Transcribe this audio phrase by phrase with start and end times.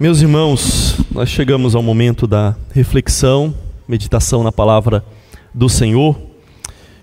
[0.00, 3.52] Meus irmãos, nós chegamos ao momento da reflexão,
[3.88, 5.04] meditação na palavra
[5.52, 6.16] do Senhor,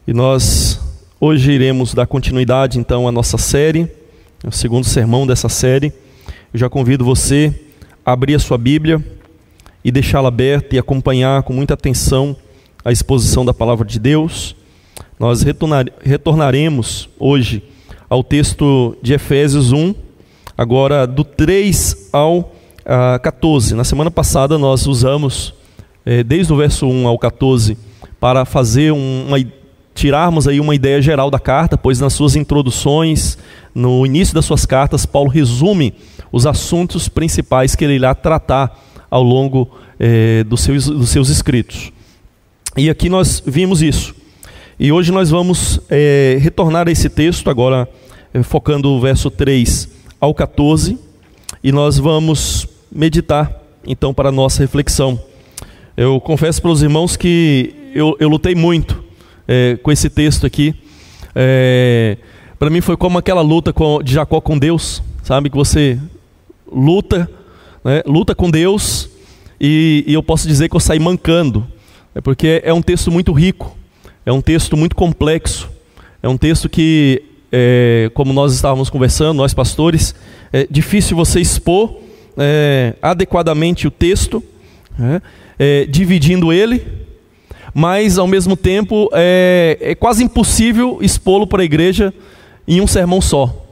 [0.07, 0.79] e nós
[1.19, 3.91] hoje iremos dar continuidade então à nossa série,
[4.45, 5.91] o segundo sermão dessa série.
[6.53, 7.53] Eu já convido você
[8.05, 9.05] a abrir a sua Bíblia
[9.83, 12.33] e deixá-la aberta e acompanhar com muita atenção
[12.85, 14.55] a exposição da palavra de Deus.
[15.19, 17.61] Nós retornar, retornaremos hoje
[18.09, 19.93] ao texto de Efésios 1,
[20.57, 22.54] agora do 3 ao
[23.21, 23.73] 14.
[23.73, 25.53] Na semana passada nós usamos,
[26.05, 27.77] é, desde o verso 1 ao 14,
[28.19, 29.37] para fazer uma,
[29.93, 33.37] tirarmos aí uma ideia geral da carta, pois nas suas introduções,
[33.73, 35.93] no início das suas cartas, Paulo resume
[36.31, 41.91] os assuntos principais que ele irá tratar ao longo é, dos, seus, dos seus escritos.
[42.77, 44.13] E aqui nós vimos isso.
[44.77, 47.87] E hoje nós vamos é, retornar a esse texto, agora
[48.43, 49.87] focando o verso 3
[50.19, 50.99] ao 14,
[51.63, 55.19] e nós vamos meditar, então, para a nossa reflexão.
[55.97, 59.03] Eu confesso para os irmãos que eu, eu lutei muito
[59.45, 60.73] é, com esse texto aqui.
[61.35, 62.17] É,
[62.57, 65.49] para mim foi como aquela luta com, de Jacó com Deus, sabe?
[65.49, 65.99] Que você
[66.71, 67.29] luta,
[67.83, 68.01] né?
[68.05, 69.09] luta com Deus
[69.59, 71.67] e, e eu posso dizer que eu saí mancando,
[72.13, 73.77] é porque é um texto muito rico,
[74.25, 75.69] é um texto muito complexo,
[76.23, 80.15] é um texto que, é, como nós estávamos conversando, nós pastores,
[80.51, 82.04] é difícil você expor
[82.37, 84.43] é, adequadamente o texto,
[84.97, 85.21] né,
[85.57, 86.85] é, dividindo ele,
[87.73, 92.13] mas ao mesmo tempo é, é quase impossível expô-lo para a igreja
[92.67, 93.63] em um sermão só.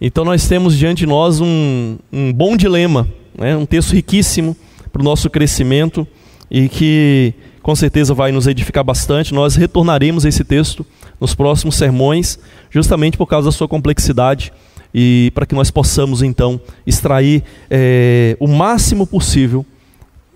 [0.00, 4.56] Então nós temos diante de nós um, um bom dilema, né, um texto riquíssimo
[4.92, 6.06] para o nosso crescimento
[6.50, 9.34] e que com certeza vai nos edificar bastante.
[9.34, 10.86] Nós retornaremos a esse texto
[11.20, 12.38] nos próximos sermões,
[12.70, 14.52] justamente por causa da sua complexidade
[14.92, 19.64] e para que nós possamos então extrair é, o máximo possível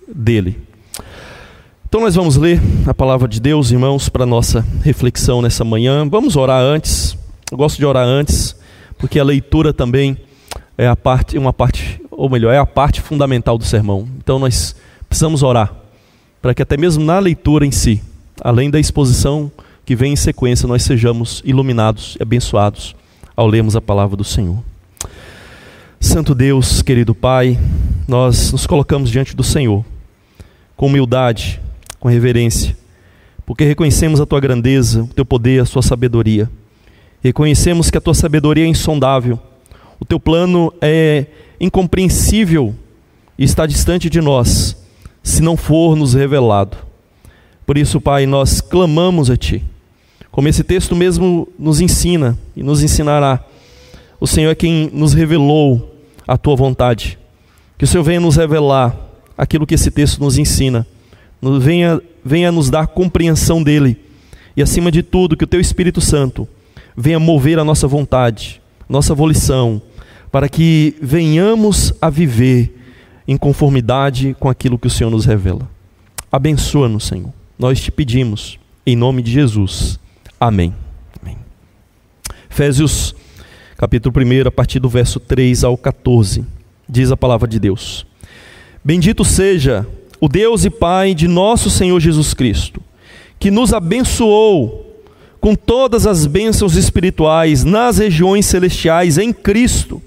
[0.08, 0.58] dele.
[1.88, 6.08] Então nós vamos ler a palavra de Deus, irmãos, para nossa reflexão nessa manhã.
[6.08, 7.16] Vamos orar antes.
[7.50, 8.56] Eu gosto de orar antes,
[8.96, 10.16] porque a leitura também
[10.78, 14.08] é a parte, uma parte, ou melhor, é a parte fundamental do sermão.
[14.16, 14.74] Então nós
[15.06, 15.74] precisamos orar
[16.40, 18.02] para que até mesmo na leitura em si,
[18.40, 19.52] além da exposição
[19.84, 22.96] que vem em sequência, nós sejamos iluminados e abençoados
[23.42, 24.62] ao lermos a palavra do Senhor.
[25.98, 27.58] Santo Deus, querido Pai,
[28.06, 29.84] nós nos colocamos diante do Senhor
[30.76, 31.60] com humildade,
[31.98, 32.76] com reverência,
[33.44, 36.48] porque reconhecemos a tua grandeza, o teu poder, a sua sabedoria.
[37.20, 39.38] Reconhecemos que a tua sabedoria é insondável,
[39.98, 41.26] o teu plano é
[41.60, 42.72] incompreensível
[43.36, 44.76] e está distante de nós,
[45.20, 46.76] se não for nos revelado.
[47.66, 49.64] Por isso, Pai, nós clamamos a Ti
[50.32, 53.44] como esse texto mesmo nos ensina e nos ensinará.
[54.18, 55.94] O Senhor é quem nos revelou
[56.26, 57.18] a tua vontade.
[57.76, 58.96] Que o Senhor venha nos revelar
[59.36, 60.86] aquilo que esse texto nos ensina.
[61.60, 63.98] Venha, venha nos dar compreensão dele.
[64.56, 66.48] E acima de tudo, que o teu Espírito Santo
[66.96, 69.82] venha mover a nossa vontade, nossa volição,
[70.30, 72.78] para que venhamos a viver
[73.28, 75.68] em conformidade com aquilo que o Senhor nos revela.
[76.30, 77.32] Abençoa-nos, Senhor.
[77.58, 80.00] Nós te pedimos, em nome de Jesus.
[80.44, 80.74] Amém.
[81.22, 81.38] Amém.
[82.50, 83.14] Efésios,
[83.76, 86.44] capítulo 1, a partir do verso 3 ao 14,
[86.88, 88.04] diz a palavra de Deus:
[88.82, 89.86] Bendito seja
[90.20, 92.82] o Deus e Pai de nosso Senhor Jesus Cristo,
[93.38, 95.00] que nos abençoou
[95.40, 100.02] com todas as bênçãos espirituais nas regiões celestiais em Cristo.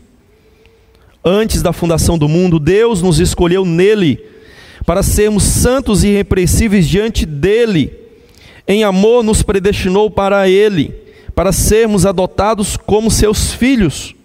[1.23, 4.22] Antes da fundação do mundo, Deus nos escolheu nele
[4.85, 8.04] para sermos santos e irrepreensíveis diante dele
[8.68, 10.94] em amor nos predestinou para Ele,
[11.36, 14.16] para sermos adotados como seus filhos,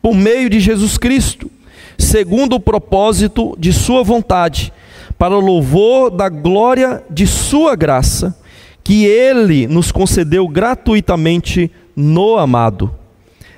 [0.00, 1.50] por meio de Jesus Cristo,
[1.98, 4.72] segundo o propósito de Sua vontade,
[5.18, 8.38] para o louvor da glória de Sua graça,
[8.84, 12.94] que Ele nos concedeu gratuitamente no amado.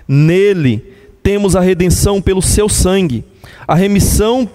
[0.08, 0.82] Nele
[1.22, 3.24] temos a redenção pelo Seu sangue,
[3.68, 4.48] a remissão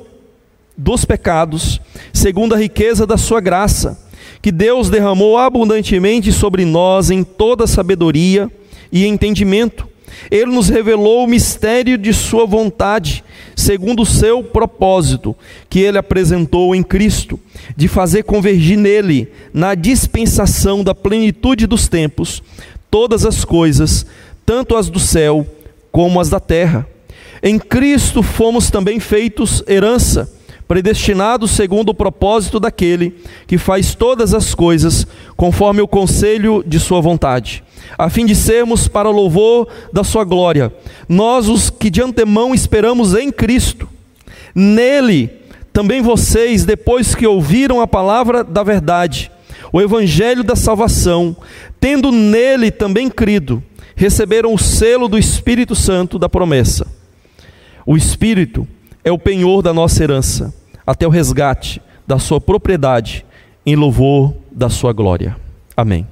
[0.75, 1.79] dos pecados,
[2.11, 4.04] segundo a riqueza da Sua graça
[4.45, 8.47] que Deus derramou abundantemente sobre nós em toda sabedoria
[8.91, 9.87] e entendimento.
[10.29, 13.23] Ele nos revelou o mistério de Sua vontade,
[13.55, 15.35] segundo o seu propósito,
[15.67, 17.39] que Ele apresentou em Cristo,
[17.75, 22.43] de fazer convergir nele, na dispensação da plenitude dos tempos,
[22.91, 24.05] todas as coisas,
[24.45, 25.43] tanto as do céu
[25.91, 26.87] como as da terra.
[27.41, 30.31] Em Cristo fomos também feitos herança
[30.67, 33.15] predestinados segundo o propósito daquele
[33.47, 37.63] que faz todas as coisas conforme o conselho de sua vontade,
[37.97, 40.73] a fim de sermos para o louvor da sua glória,
[41.07, 43.87] nós os que de antemão esperamos em Cristo.
[44.53, 45.29] Nele,
[45.71, 49.29] também vocês, depois que ouviram a palavra da verdade,
[49.71, 51.35] o evangelho da salvação,
[51.79, 53.61] tendo nele também crido,
[53.95, 56.87] receberam o selo do Espírito Santo da promessa.
[57.85, 58.67] O Espírito
[59.05, 60.51] é o penhor da nossa herança,
[60.85, 63.23] até o resgate da sua propriedade,
[63.63, 65.37] em louvor da sua glória.
[65.77, 66.07] Amém.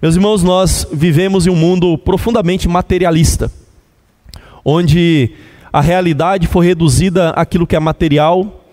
[0.00, 3.52] Meus irmãos, nós vivemos em um mundo profundamente materialista,
[4.64, 5.32] onde
[5.70, 8.64] a realidade foi reduzida àquilo que é material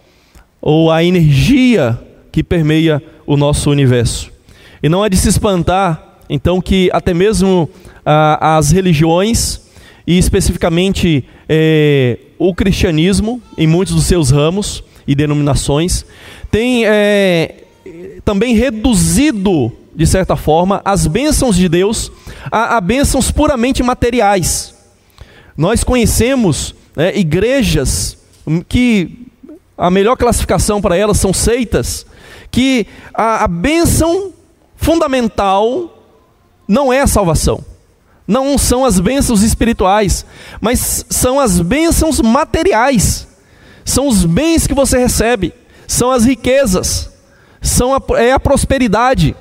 [0.62, 2.00] ou à energia
[2.31, 4.31] que permeia o nosso universo.
[4.81, 7.69] E não é de se espantar, então, que até mesmo
[8.06, 9.61] ah, as religiões,
[10.12, 16.06] e especificamente eh, o cristianismo, em muitos dos seus ramos e denominações,
[16.52, 17.63] tem eh,
[18.25, 22.12] também reduzido, de certa forma, as bênçãos de Deus
[22.52, 24.75] a, a bênçãos puramente materiais.
[25.56, 28.18] Nós conhecemos né, igrejas
[28.68, 29.28] que
[29.78, 32.06] a melhor classificação para elas são seitas,
[32.52, 34.34] que a, a bênção
[34.75, 36.04] fundamental
[36.68, 37.63] não é a salvação,
[38.27, 40.25] não são as bênçãos espirituais,
[40.59, 43.27] mas são as bênçãos materiais,
[43.83, 45.53] são os bens que você recebe,
[45.88, 47.12] são as riquezas,
[47.62, 49.35] são a, é a prosperidade.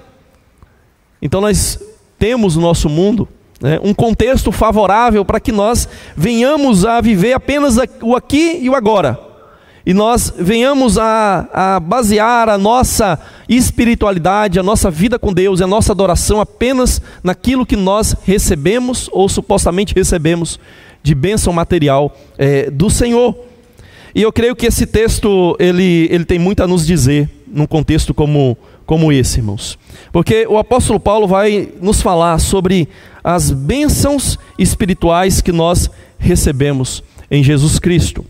[1.23, 1.79] Então nós
[2.19, 3.29] temos no nosso mundo
[3.61, 8.75] né, um contexto favorável para que nós venhamos a viver apenas o aqui e o
[8.75, 9.30] agora.
[9.85, 13.19] E nós venhamos a, a basear a nossa
[13.49, 19.29] espiritualidade, a nossa vida com Deus, a nossa adoração apenas naquilo que nós recebemos ou
[19.29, 20.61] supostamente recebemos
[21.03, 23.35] de bênção material é, do Senhor.
[24.15, 28.13] E eu creio que esse texto ele, ele tem muito a nos dizer num contexto
[28.13, 29.79] como, como esse, irmãos.
[30.13, 32.89] Porque o apóstolo Paulo vai nos falar sobre
[33.23, 38.25] as bênçãos espirituais que nós recebemos em Jesus Cristo.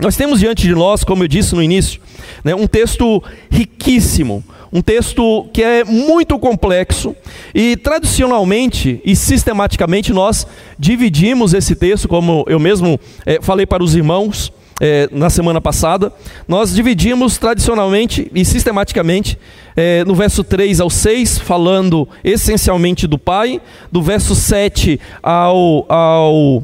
[0.00, 2.00] Nós temos diante de nós, como eu disse no início,
[2.44, 7.16] né, um texto riquíssimo, um texto que é muito complexo
[7.52, 10.46] e tradicionalmente e sistematicamente nós
[10.78, 16.12] dividimos esse texto, como eu mesmo é, falei para os irmãos é, na semana passada,
[16.46, 19.36] nós dividimos tradicionalmente e sistematicamente
[19.74, 23.60] é, no verso 3 ao 6, falando essencialmente do Pai,
[23.90, 26.62] do verso 7 ao, ao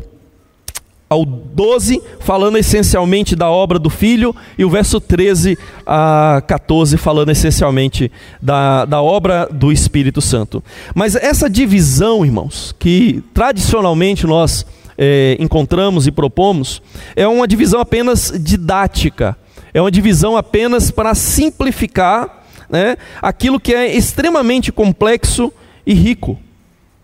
[1.09, 7.31] ao 12, falando essencialmente da obra do Filho, e o verso 13 a 14, falando
[7.31, 8.11] essencialmente
[8.41, 10.63] da, da obra do Espírito Santo.
[10.95, 14.67] Mas essa divisão, irmãos, que tradicionalmente nós
[14.97, 16.83] é, encontramos e propomos,
[17.15, 19.37] é uma divisão apenas didática,
[19.73, 25.53] é uma divisão apenas para simplificar né, aquilo que é extremamente complexo
[25.87, 26.39] e rico,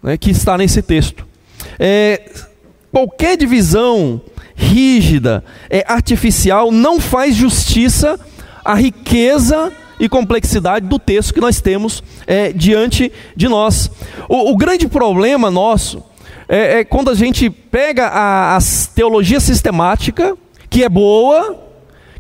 [0.03, 1.27] né, que está nesse texto.
[1.79, 2.49] É,
[2.93, 4.21] Qualquer divisão
[4.55, 8.19] rígida, é, artificial, não faz justiça
[8.65, 13.91] à riqueza e complexidade do texto que nós temos é, diante de nós.
[14.29, 16.03] O, o grande problema nosso
[16.49, 18.59] é, é, quando a gente pega a, a
[18.93, 20.37] teologia sistemática,
[20.69, 21.57] que é boa,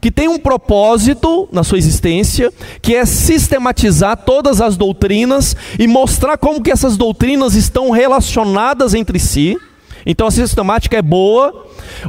[0.00, 6.38] que tem um propósito na sua existência, que é sistematizar todas as doutrinas e mostrar
[6.38, 9.58] como que essas doutrinas estão relacionadas entre si.
[10.04, 11.66] Então a sistemática é boa,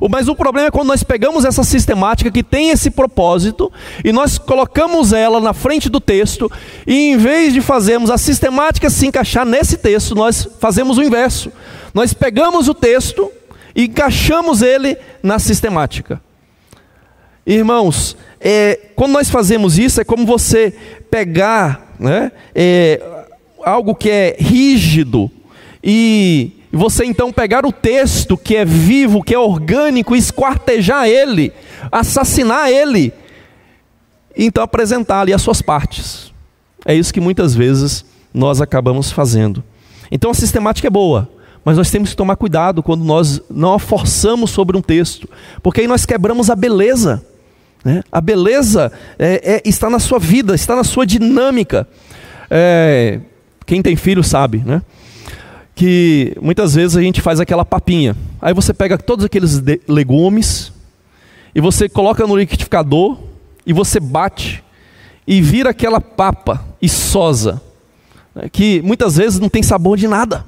[0.09, 3.71] mas o problema é quando nós pegamos essa sistemática que tem esse propósito
[4.03, 6.51] e nós colocamos ela na frente do texto
[6.87, 11.51] e em vez de fazermos a sistemática se encaixar nesse texto, nós fazemos o inverso.
[11.93, 13.31] Nós pegamos o texto
[13.75, 16.21] e encaixamos ele na sistemática.
[17.45, 20.73] Irmãos, é, quando nós fazemos isso, é como você
[21.09, 23.01] pegar né, é,
[23.63, 25.29] algo que é rígido
[25.83, 31.51] e e você então pegar o texto que é vivo, que é orgânico, esquartejar ele,
[31.91, 33.13] assassinar ele,
[34.35, 36.31] e então apresentar ali as suas partes.
[36.85, 39.63] É isso que muitas vezes nós acabamos fazendo.
[40.09, 41.29] Então a sistemática é boa,
[41.63, 45.29] mas nós temos que tomar cuidado quando nós não forçamos sobre um texto,
[45.61, 47.23] porque aí nós quebramos a beleza.
[47.83, 48.01] Né?
[48.11, 51.87] A beleza é, é, está na sua vida, está na sua dinâmica.
[52.49, 53.19] É,
[53.65, 54.81] quem tem filho sabe, né?
[55.75, 58.15] Que muitas vezes a gente faz aquela papinha.
[58.41, 60.71] Aí você pega todos aqueles legumes
[61.53, 63.17] e você coloca no liquidificador
[63.65, 64.63] e você bate
[65.27, 67.61] e vira aquela papa sosa,
[68.33, 70.45] né, que muitas vezes não tem sabor de nada.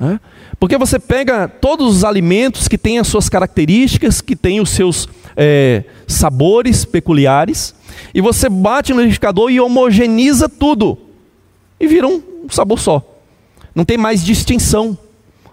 [0.00, 0.18] Né?
[0.58, 5.08] Porque você pega todos os alimentos que têm as suas características, que têm os seus
[5.36, 7.74] é, sabores peculiares,
[8.14, 10.98] e você bate no liquidificador e homogeniza tudo,
[11.78, 13.07] e vira um sabor só
[13.78, 14.98] não tem mais distinção.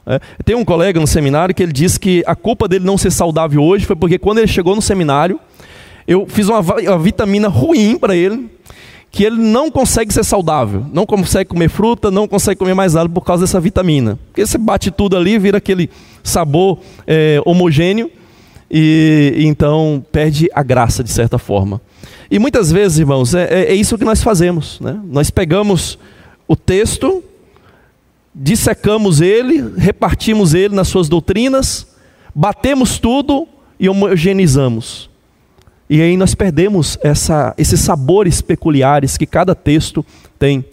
[0.05, 3.11] É, tem um colega no seminário que ele disse que a culpa dele não ser
[3.11, 5.39] saudável hoje foi porque quando ele chegou no seminário,
[6.07, 8.47] Eu fiz uma, uma vitamina ruim para ele,
[9.11, 13.09] que ele não consegue ser saudável, não consegue comer fruta, não consegue comer mais nada
[13.09, 14.19] por causa dessa vitamina.
[14.27, 15.89] Porque você bate tudo ali, vira aquele
[16.23, 18.11] sabor é, homogêneo
[18.69, 21.81] e, então perde a graça de certa forma.
[22.29, 24.79] E muitas vezes, irmãos, é, é, é isso que nós fazemos.
[24.79, 24.99] Né?
[25.05, 25.97] Nós pegamos
[26.47, 27.23] o texto,
[28.35, 31.87] dissecamos ele, repartimos ele nas suas doutrinas,
[32.33, 33.47] batemos tudo
[33.79, 35.09] e homogeneizamos.
[35.89, 40.05] E aí nós perdemos essa, esses sabores peculiares que cada texto
[40.37, 40.65] tem.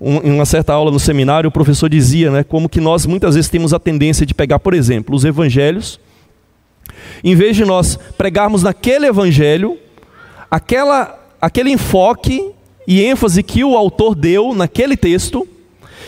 [0.00, 3.34] Um, em uma certa aula no seminário, o professor dizia né, como que nós muitas
[3.34, 5.98] vezes temos a tendência de pegar, por exemplo, os evangelhos,
[7.22, 9.76] em vez de nós pregarmos naquele evangelho,
[10.48, 12.52] aquela, aquele enfoque
[12.86, 15.46] e ênfase que o autor deu naquele texto,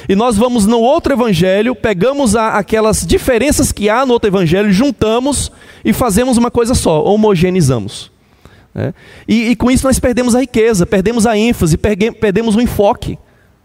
[0.09, 4.73] e nós vamos no outro evangelho, pegamos a, aquelas diferenças que há no outro evangelho,
[4.73, 5.50] juntamos
[5.85, 8.11] e fazemos uma coisa só, homogeneizamos.
[8.75, 8.95] Né?
[9.26, 13.19] E, e, com isso nós perdemos a riqueza, perdemos a ênfase, perdemos o enfoque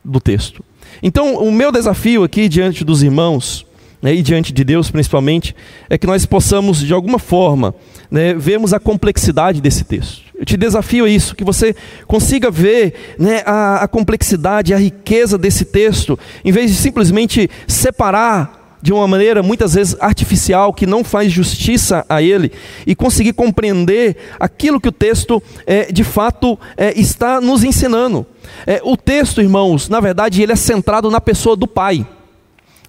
[0.04, 0.63] do texto.
[1.01, 3.65] Então, o meu desafio aqui diante dos irmãos,
[4.01, 5.56] né, e diante de Deus principalmente,
[5.89, 7.75] é que nós possamos, de alguma forma,
[8.10, 10.25] né, vermos a complexidade desse texto.
[10.38, 11.75] Eu te desafio a isso, que você
[12.06, 18.77] consiga ver né, a, a complexidade, a riqueza desse texto, em vez de simplesmente separar
[18.82, 22.51] de uma maneira muitas vezes artificial, que não faz justiça a ele,
[22.86, 28.27] e conseguir compreender aquilo que o texto é, de fato é, está nos ensinando.
[28.68, 32.06] É, o texto, irmãos, na verdade, ele é centrado na pessoa do Pai.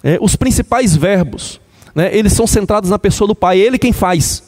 [0.03, 1.59] É, os principais verbos,
[1.95, 4.43] né, eles são centrados na pessoa do Pai, é Ele quem faz,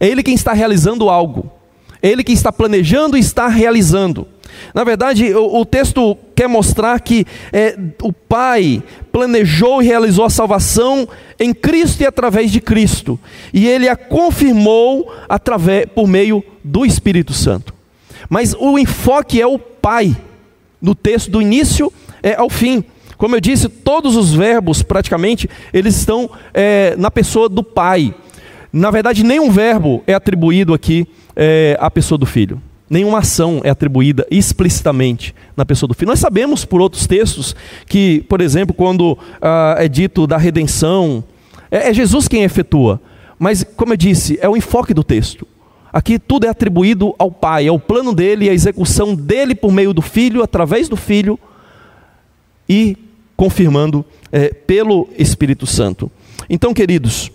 [0.00, 1.52] é Ele quem está realizando algo,
[2.02, 4.26] Ele quem está planejando e está realizando.
[4.74, 10.30] Na verdade, o, o texto quer mostrar que é, o Pai planejou e realizou a
[10.30, 13.18] salvação em Cristo e através de Cristo,
[13.52, 17.74] e Ele a confirmou através, por meio do Espírito Santo.
[18.28, 20.16] Mas o enfoque é o Pai,
[20.80, 21.92] no texto do início
[22.22, 22.84] é, ao fim.
[23.16, 28.14] Como eu disse, todos os verbos, praticamente, eles estão é, na pessoa do pai.
[28.72, 32.60] Na verdade, nenhum verbo é atribuído aqui é, à pessoa do filho.
[32.88, 36.08] Nenhuma ação é atribuída explicitamente na pessoa do filho.
[36.08, 37.54] Nós sabemos por outros textos
[37.86, 41.22] que, por exemplo, quando ah, é dito da redenção,
[41.70, 43.00] é, é Jesus quem efetua.
[43.38, 45.46] Mas, como eu disse, é o enfoque do texto.
[45.92, 49.92] Aqui tudo é atribuído ao Pai, é o plano dele, a execução dele por meio
[49.92, 51.38] do Filho, através do Filho,
[52.68, 52.96] e
[53.36, 56.10] confirmando é, pelo Espírito Santo.
[56.48, 57.32] Então, queridos,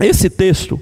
[0.00, 0.80] esse texto,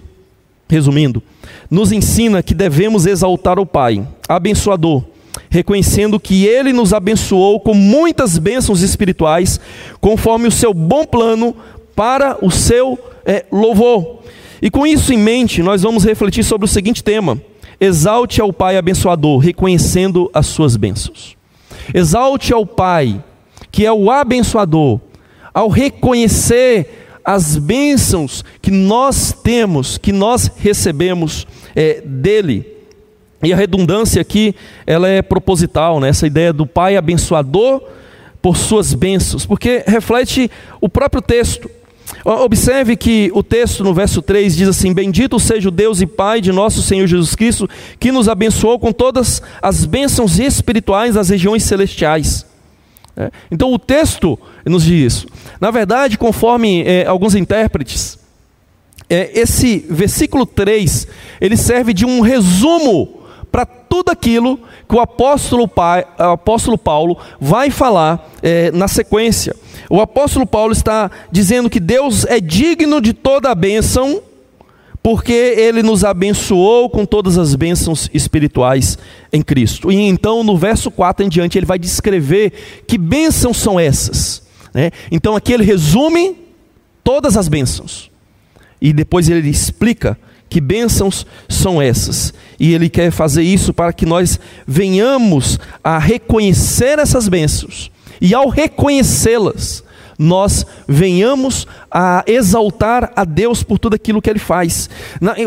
[0.69, 1.23] resumindo,
[1.71, 5.03] nos ensina que devemos exaltar o Pai, abençoador,
[5.51, 9.61] reconhecendo que Ele nos abençoou com muitas bênçãos espirituais,
[10.01, 11.55] conforme o seu bom plano
[11.95, 14.21] para o seu é, louvor.
[14.61, 17.41] E com isso em mente, nós vamos refletir sobre o seguinte tema:
[17.81, 21.37] exalte ao Pai abençoador, reconhecendo as suas bênçãos.
[21.95, 23.23] Exalte ao Pai
[23.71, 25.01] que é o abençoador,
[25.53, 32.67] ao reconhecer as bênçãos que nós temos, que nós recebemos é, dele.
[33.43, 34.55] E a redundância aqui,
[34.87, 36.09] ela é proposital, né?
[36.09, 37.83] essa ideia do Pai abençoador
[38.41, 41.71] por suas bênçãos, porque reflete o próprio texto.
[42.25, 46.41] Observe que o texto no verso 3 diz assim: Bendito seja o Deus e Pai
[46.41, 47.69] de nosso Senhor Jesus Cristo,
[48.01, 52.48] que nos abençoou com todas as bênçãos espirituais das regiões celestiais.
[53.19, 53.31] É.
[53.51, 55.27] Então o texto nos diz isso.
[55.61, 58.17] Na verdade, conforme é, alguns intérpretes,
[59.11, 61.09] é, esse versículo 3
[61.41, 63.19] ele serve de um resumo
[63.51, 69.57] para tudo aquilo que o apóstolo, o apóstolo Paulo vai falar é, na sequência.
[69.91, 74.23] O apóstolo Paulo está dizendo que Deus é digno de toda a bênção
[75.03, 78.99] porque ele nos abençoou com todas as bênçãos espirituais
[79.33, 79.91] em Cristo.
[79.91, 84.43] E então, no verso 4 em diante, ele vai descrever que bênçãos são essas.
[84.75, 84.91] Né?
[85.11, 86.37] Então, aqui ele resume
[87.03, 88.11] todas as bênçãos.
[88.81, 92.33] E depois ele explica que bênçãos são essas.
[92.59, 97.91] E ele quer fazer isso para que nós venhamos a reconhecer essas bênçãos.
[98.21, 99.85] E ao reconhecê-las,
[100.19, 104.91] nós venhamos a exaltar a Deus por tudo aquilo que Ele faz.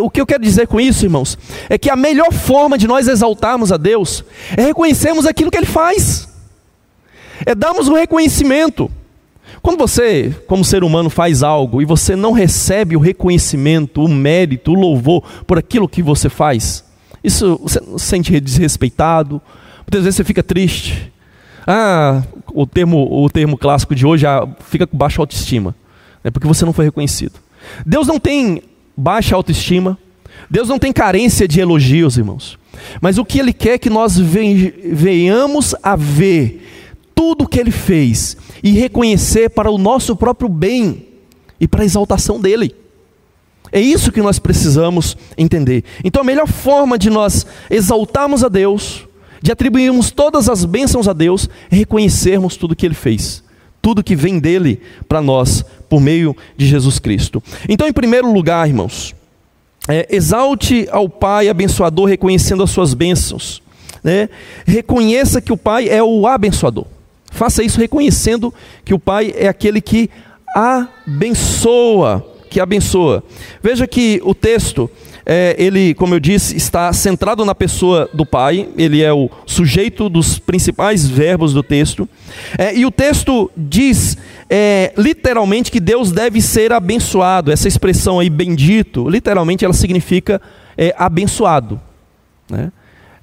[0.02, 1.38] O que eu quero dizer com isso, irmãos,
[1.70, 4.24] é que a melhor forma de nós exaltarmos a Deus
[4.56, 6.30] é reconhecermos aquilo que Ele faz,
[7.46, 8.90] é darmos um reconhecimento.
[9.62, 14.72] Quando você, como ser humano, faz algo e você não recebe o reconhecimento, o mérito,
[14.72, 16.84] o louvor por aquilo que você faz,
[17.24, 19.42] isso você se sente desrespeitado,
[19.80, 21.11] muitas vezes você fica triste,
[21.66, 25.76] ah, o termo, o termo clássico de hoje ah, fica com baixa autoestima,
[26.24, 27.34] é porque você não foi reconhecido.
[27.86, 28.64] Deus não tem
[28.96, 29.98] baixa autoestima,
[30.50, 32.58] Deus não tem carência de elogios, irmãos.
[33.00, 36.68] Mas o que Ele quer é que nós venhamos a ver
[37.14, 41.08] tudo o que Ele fez e reconhecer para o nosso próprio bem
[41.60, 42.76] e para a exaltação dEle.
[43.72, 45.84] É isso que nós precisamos entender.
[46.04, 49.08] Então, a melhor forma de nós exaltarmos a Deus,
[49.42, 53.44] de atribuirmos todas as bênçãos a Deus, é reconhecermos tudo que Ele fez,
[53.82, 57.42] tudo que vem dele para nós, por meio de Jesus Cristo.
[57.68, 59.16] Então, em primeiro lugar, irmãos,
[59.88, 63.62] é, exalte ao Pai abençoador, reconhecendo as suas bênçãos.
[64.04, 64.30] Né?
[64.66, 66.86] Reconheça que o Pai é o abençoador.
[67.32, 70.10] Faça isso reconhecendo que o Pai é aquele que
[70.54, 73.24] abençoa que abençoa.
[73.64, 74.92] Veja que o texto,
[75.26, 80.10] é, ele, como eu disse, está centrado na pessoa do Pai, ele é o sujeito
[80.10, 82.08] dos principais verbos do texto.
[82.58, 84.18] É, e o texto diz
[84.50, 87.52] é, literalmente que Deus deve ser abençoado.
[87.52, 90.42] Essa expressão aí, bendito, literalmente ela significa
[90.78, 91.80] é, abençoado.
[92.50, 92.72] Né?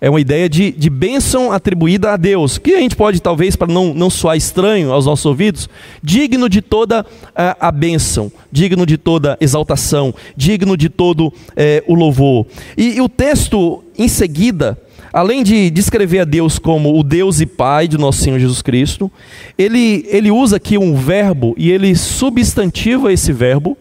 [0.01, 3.73] É uma ideia de, de bênção atribuída a Deus, que a gente pode, talvez, para
[3.73, 5.69] não, não soar estranho aos nossos ouvidos,
[6.03, 11.95] digno de toda a, a bênção, digno de toda exaltação, digno de todo é, o
[11.95, 12.47] louvor.
[12.77, 14.79] E, e o texto, em seguida,
[15.13, 19.11] além de descrever a Deus como o Deus e Pai de nosso Senhor Jesus Cristo,
[19.59, 23.77] ele, ele usa aqui um verbo e ele substantiva esse verbo.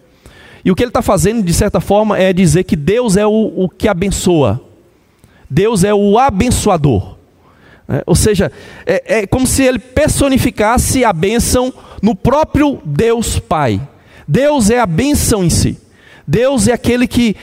[0.65, 3.53] E o que ele está fazendo, de certa forma, é dizer que Deus é o,
[3.55, 4.66] o que abençoa,
[5.49, 7.17] Deus é o abençoador.
[7.89, 8.51] É, ou seja,
[8.85, 13.81] é, é como se ele personificasse a bênção no próprio Deus Pai.
[14.27, 15.77] Deus é a bênção em si.
[16.27, 17.35] Deus é aquele que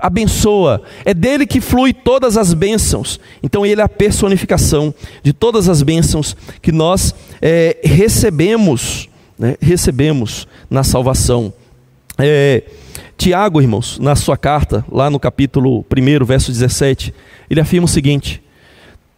[0.00, 3.18] abençoa, é dele que flui todas as bênçãos.
[3.42, 9.08] Então ele é a personificação de todas as bênçãos que nós é, recebemos,
[9.38, 11.52] né, recebemos na salvação.
[12.18, 12.64] É,
[13.16, 17.14] Tiago, irmãos, na sua carta, lá no capítulo 1, verso 17,
[17.48, 18.42] ele afirma o seguinte: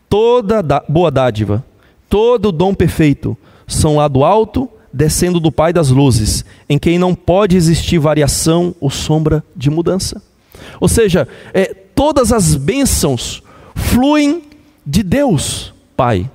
[0.09, 1.65] toda boa dádiva,
[2.09, 7.15] todo dom perfeito são lá do alto, descendo do Pai das luzes, em quem não
[7.15, 10.23] pode existir variação ou sombra de mudança.
[10.81, 13.43] Ou seja, é, todas as bênçãos
[13.75, 14.43] fluem
[14.87, 16.31] de Deus, Pai.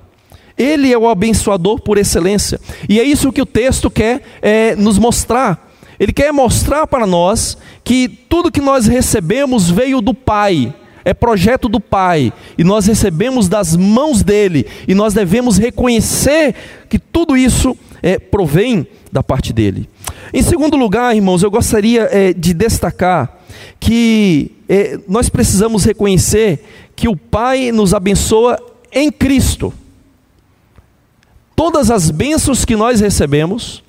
[0.56, 2.60] Ele é o abençoador por excelência.
[2.88, 5.73] E é isso que o texto quer é, nos mostrar.
[5.98, 11.68] Ele quer mostrar para nós que tudo que nós recebemos veio do Pai, é projeto
[11.68, 16.54] do Pai, e nós recebemos das mãos dele, e nós devemos reconhecer
[16.88, 19.88] que tudo isso é, provém da parte dele.
[20.32, 23.38] Em segundo lugar, irmãos, eu gostaria é, de destacar
[23.78, 26.64] que é, nós precisamos reconhecer
[26.96, 28.58] que o Pai nos abençoa
[28.90, 29.72] em Cristo.
[31.54, 33.83] Todas as bênçãos que nós recebemos,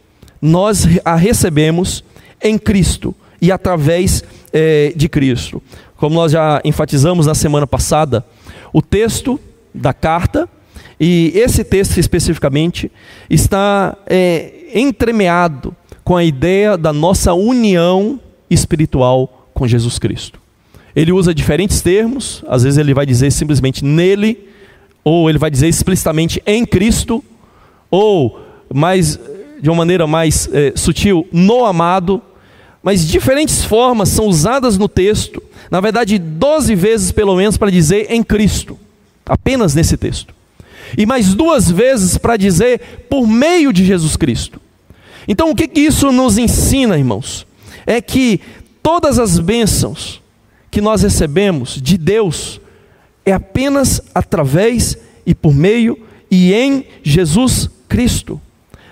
[0.45, 2.03] nós a recebemos
[2.41, 5.61] em Cristo e através é, de Cristo.
[5.97, 8.25] Como nós já enfatizamos na semana passada,
[8.71, 9.39] o texto
[9.73, 10.47] da carta,
[10.99, 12.91] e esse texto especificamente,
[13.29, 20.39] está é, entremeado com a ideia da nossa união espiritual com Jesus Cristo.
[20.95, 24.47] Ele usa diferentes termos, às vezes ele vai dizer simplesmente nele,
[25.03, 27.23] ou ele vai dizer explicitamente em Cristo,
[27.91, 28.39] ou
[28.73, 29.19] mais
[29.61, 32.21] de uma maneira mais é, sutil, no amado,
[32.83, 35.41] mas diferentes formas são usadas no texto,
[35.71, 38.77] na verdade, 12 vezes pelo menos para dizer em Cristo,
[39.25, 40.33] apenas nesse texto,
[40.97, 44.61] e mais duas vezes para dizer por meio de Jesus Cristo.
[45.27, 47.47] Então, o que, que isso nos ensina, irmãos?
[47.87, 48.39] É que
[48.83, 50.21] todas as bênçãos
[50.69, 52.61] que nós recebemos de Deus
[53.25, 55.97] é apenas através e por meio
[56.29, 58.39] e em Jesus Cristo.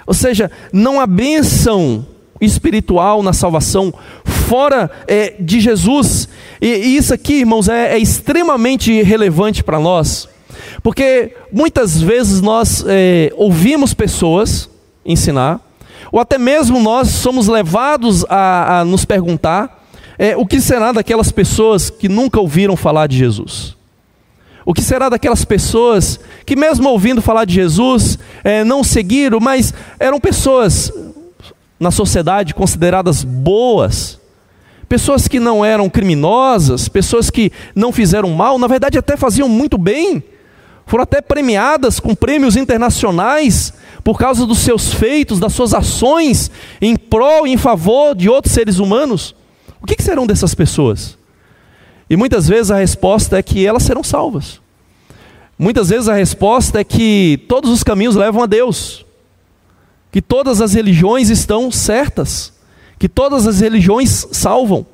[0.06, 2.06] Ou seja, não há bênção
[2.42, 3.94] espiritual na salvação
[4.26, 6.28] fora é, de Jesus.
[6.62, 10.28] E, e, isso aqui, irmãos, é, é extremamente relevante para nós,
[10.82, 14.70] porque muitas vezes nós é, ouvimos pessoas
[15.06, 15.60] ensinar,
[16.12, 19.84] ou até mesmo nós somos levados a, a nos perguntar
[20.18, 23.76] é, o que será daquelas pessoas que nunca ouviram falar de Jesus.
[24.66, 29.74] O que será daquelas pessoas que, mesmo ouvindo falar de Jesus, é, não seguiram, mas
[30.00, 30.92] eram pessoas
[31.80, 34.20] na sociedade consideradas boas,
[34.88, 39.78] pessoas que não eram criminosas, pessoas que não fizeram mal, na verdade até faziam muito
[39.78, 40.24] bem,
[40.86, 43.74] foram até premiadas com prêmios internacionais
[44.04, 48.54] por causa dos seus feitos, das suas ações em prol e em favor de outros
[48.54, 49.36] seres humanos.
[49.82, 51.18] O que, que serão dessas pessoas?
[52.14, 54.62] E muitas vezes a resposta é que elas serão salvas.
[55.58, 59.04] Muitas vezes a resposta é que todos os caminhos levam a Deus
[60.14, 62.54] que todas as religiões estão certas,
[63.00, 64.86] que todas as religiões salvam.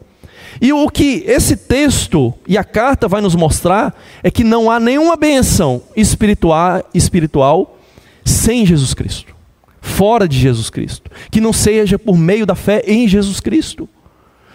[0.61, 4.79] E o que esse texto e a carta vai nos mostrar é que não há
[4.79, 7.77] nenhuma benção espiritual, espiritual
[8.23, 9.35] sem Jesus Cristo,
[9.81, 13.89] fora de Jesus Cristo, que não seja por meio da fé em Jesus Cristo.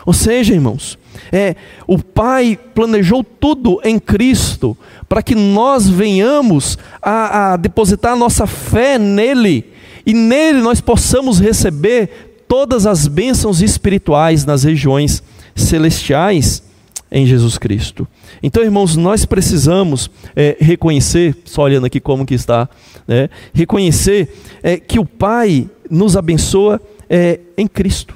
[0.07, 0.99] Ou seja, irmãos,
[1.33, 4.77] é, o Pai planejou tudo em Cristo
[5.09, 9.73] para que nós venhamos a, a depositar nossa fé nele
[10.07, 15.23] e nele nós possamos receber todas as bênçãos espirituais nas regiões
[15.55, 16.63] celestiais
[17.11, 18.07] em Jesus Cristo.
[18.43, 22.69] Então, irmãos, nós precisamos é, reconhecer, só olhando aqui como que está,
[23.07, 28.15] né, reconhecer é, que o Pai nos abençoa é, em Cristo.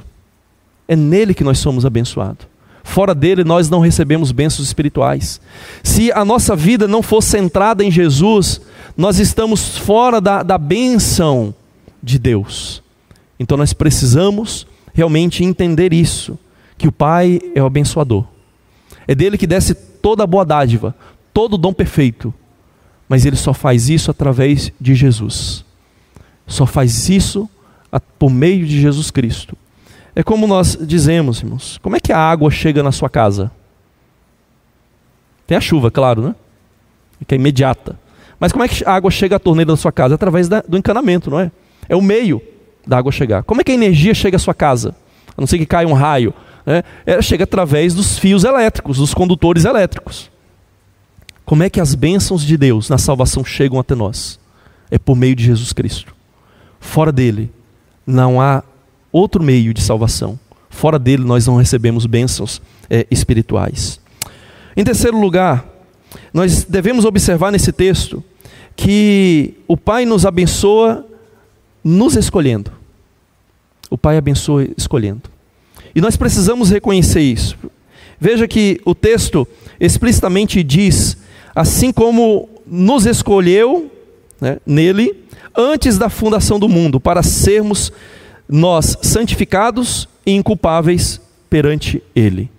[0.88, 2.46] É nele que nós somos abençoados.
[2.82, 5.40] Fora dele nós não recebemos bênçãos espirituais.
[5.84, 8.62] Se a nossa vida não for centrada em Jesus,
[8.96, 11.54] nós estamos fora da, da bênção
[12.02, 12.82] de Deus.
[13.38, 16.38] Então nós precisamos realmente entender isso,
[16.78, 18.24] que o Pai é o abençoador.
[19.06, 20.94] É dele que desce toda a boa dádiva,
[21.32, 22.32] todo o dom perfeito.
[23.08, 25.64] Mas ele só faz isso através de Jesus.
[26.46, 27.48] Só faz isso
[28.18, 29.56] por meio de Jesus Cristo.
[30.18, 33.52] É como nós dizemos, irmãos: como é que a água chega na sua casa?
[35.46, 36.34] Tem a chuva, claro, né?
[37.24, 37.96] Que é imediata.
[38.40, 40.16] Mas como é que a água chega à torneira da sua casa?
[40.16, 41.52] Através da, do encanamento, não é?
[41.88, 42.42] É o meio
[42.84, 43.44] da água chegar.
[43.44, 44.92] Como é que a energia chega à sua casa?
[45.36, 46.34] A não ser que caia um raio.
[46.66, 46.82] Né?
[47.06, 50.28] Ela chega através dos fios elétricos, dos condutores elétricos.
[51.44, 54.40] Como é que as bênçãos de Deus na salvação chegam até nós?
[54.90, 56.12] É por meio de Jesus Cristo.
[56.80, 57.52] Fora dele,
[58.04, 58.64] não há
[59.12, 60.38] outro meio de salvação.
[60.70, 64.00] Fora dele, nós não recebemos bênçãos é, espirituais.
[64.76, 65.66] Em terceiro lugar,
[66.32, 68.22] nós devemos observar nesse texto
[68.76, 71.04] que o Pai nos abençoa
[71.82, 72.70] nos escolhendo.
[73.90, 75.22] O Pai abençoa escolhendo.
[75.94, 77.56] E nós precisamos reconhecer isso.
[78.20, 79.46] Veja que o texto
[79.80, 81.16] explicitamente diz:
[81.54, 83.90] assim como nos escolheu
[84.40, 85.24] né, nele
[85.56, 87.90] antes da fundação do mundo, para sermos
[88.48, 92.50] nós santificados e inculpáveis perante Ele.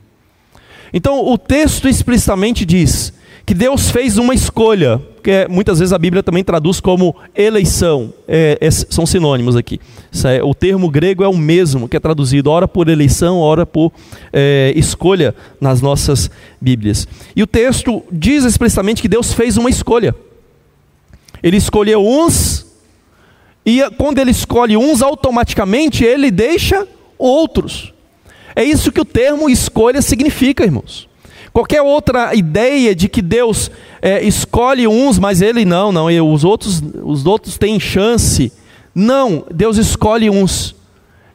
[0.94, 3.14] Então, o texto explicitamente diz
[3.46, 8.60] que Deus fez uma escolha, que muitas vezes a Bíblia também traduz como eleição, é,
[8.62, 9.80] é, são sinônimos aqui.
[10.24, 13.92] É, o termo grego é o mesmo, que é traduzido ora por eleição, ora por
[14.32, 16.30] é, escolha nas nossas
[16.62, 17.08] Bíblias.
[17.36, 20.14] E o texto diz explicitamente que Deus fez uma escolha.
[21.42, 22.69] Ele escolheu uns
[23.70, 27.94] e quando ele escolhe uns, automaticamente ele deixa outros.
[28.56, 31.08] É isso que o termo escolha significa, irmãos.
[31.54, 33.70] Qualquer outra ideia de que Deus
[34.02, 38.52] é, escolhe uns, mas ele não, não, e os outros, os outros têm chance.
[38.94, 40.76] Não, Deus escolhe uns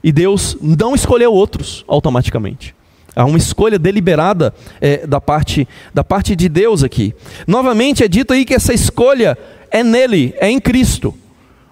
[0.02, 2.74] e Deus não escolheu outros automaticamente.
[3.14, 7.14] Há uma escolha deliberada é, da, parte, da parte de Deus aqui.
[7.46, 9.38] Novamente é dito aí que essa escolha
[9.70, 11.14] é nele, é em Cristo.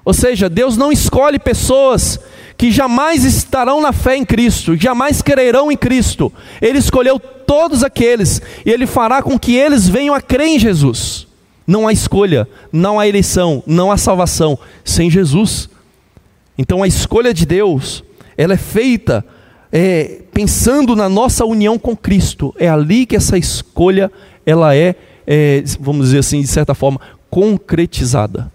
[0.05, 2.19] Ou seja, Deus não escolhe pessoas
[2.57, 6.33] que jamais estarão na fé em Cristo, jamais crerão em Cristo.
[6.61, 11.27] Ele escolheu todos aqueles e ele fará com que eles venham a crer em Jesus.
[11.67, 15.69] Não há escolha, não há eleição, não há salvação sem Jesus.
[16.59, 18.05] Então a escolha de Deus,
[18.37, 19.25] ela é feita
[19.73, 22.55] é, pensando na nossa união com Cristo.
[22.59, 24.13] É ali que essa escolha
[24.45, 24.95] ela é,
[25.27, 28.52] é, vamos dizer assim, de certa forma, concretizada.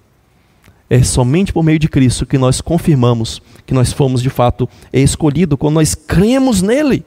[0.90, 5.58] É somente por meio de Cristo que nós confirmamos que nós fomos de fato escolhidos,
[5.60, 7.04] quando nós cremos nele.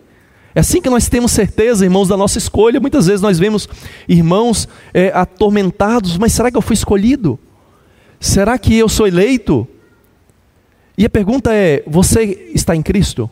[0.54, 2.80] É assim que nós temos certeza, irmãos, da nossa escolha.
[2.80, 3.68] Muitas vezes nós vemos
[4.08, 7.38] irmãos é, atormentados, mas será que eu fui escolhido?
[8.18, 9.66] Será que eu sou eleito?
[10.98, 13.30] E a pergunta é: você está em Cristo?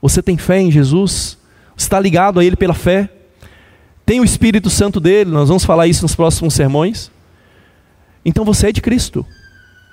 [0.00, 1.36] Você tem fé em Jesus?
[1.76, 3.10] Está ligado a Ele pela fé?
[4.06, 5.30] Tem o Espírito Santo dele?
[5.30, 7.10] Nós vamos falar isso nos próximos sermões.
[8.24, 9.26] Então você é de Cristo.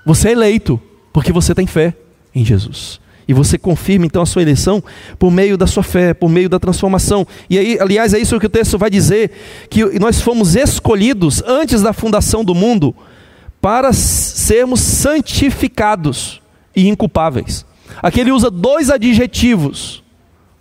[0.06, 0.82] Você é eleito
[1.14, 1.96] porque você tem fé
[2.34, 3.00] em Jesus.
[3.28, 4.84] E você confirma então a sua eleição
[5.18, 7.26] por meio da sua fé, por meio da transformação.
[7.50, 9.32] E aí, aliás, é isso que o texto vai dizer:
[9.70, 12.96] que nós fomos escolhidos antes da fundação do mundo
[13.62, 16.42] para sermos santificados
[16.76, 17.66] e inculpáveis.
[18.02, 20.04] Aqui ele usa dois adjetivos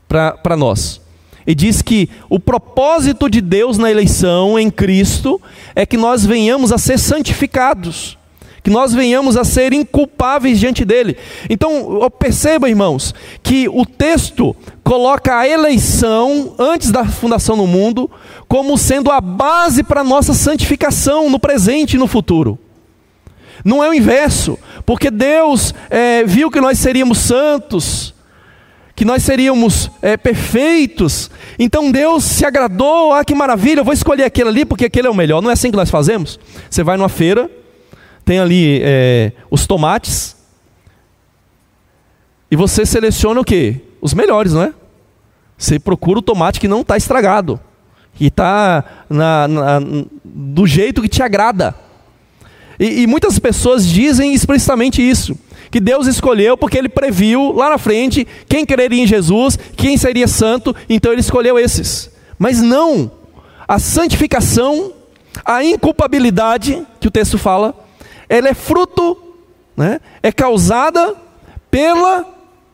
[0.07, 1.01] para nós.
[1.47, 5.41] E diz que o propósito de Deus na eleição em Cristo
[5.75, 8.19] é que nós venhamos a ser santificados
[8.63, 11.17] que nós venhamos a ser inculpáveis diante dele.
[11.49, 18.11] Então, perceba, irmãos, que o texto coloca a eleição antes da fundação do mundo
[18.49, 22.59] como sendo a base para a nossa santificação no presente e no futuro.
[23.65, 28.15] Não é o inverso, porque Deus é, viu que nós seríamos santos,
[28.97, 31.31] que nós seríamos é, perfeitos.
[31.59, 35.11] Então Deus se agradou, ah, que maravilha, eu vou escolher aquele ali porque aquele é
[35.11, 35.41] o melhor.
[35.41, 36.39] Não é assim que nós fazemos?
[36.69, 37.51] Você vai numa feira,
[38.31, 40.37] tem ali é, os tomates,
[42.49, 43.81] e você seleciona o que?
[44.01, 44.73] Os melhores, não é?
[45.59, 47.59] Você procura o tomate que não está estragado,
[48.15, 48.85] que está
[50.25, 51.75] do jeito que te agrada.
[52.79, 55.37] E, e muitas pessoas dizem explicitamente isso
[55.69, 60.29] que Deus escolheu porque ele previu lá na frente quem creria em Jesus, quem seria
[60.29, 62.13] santo, então ele escolheu esses.
[62.39, 63.11] Mas não,
[63.67, 64.93] a santificação,
[65.45, 67.90] a inculpabilidade que o texto fala,
[68.31, 69.17] ela é fruto,
[69.77, 71.17] né, é causada
[71.69, 72.25] pela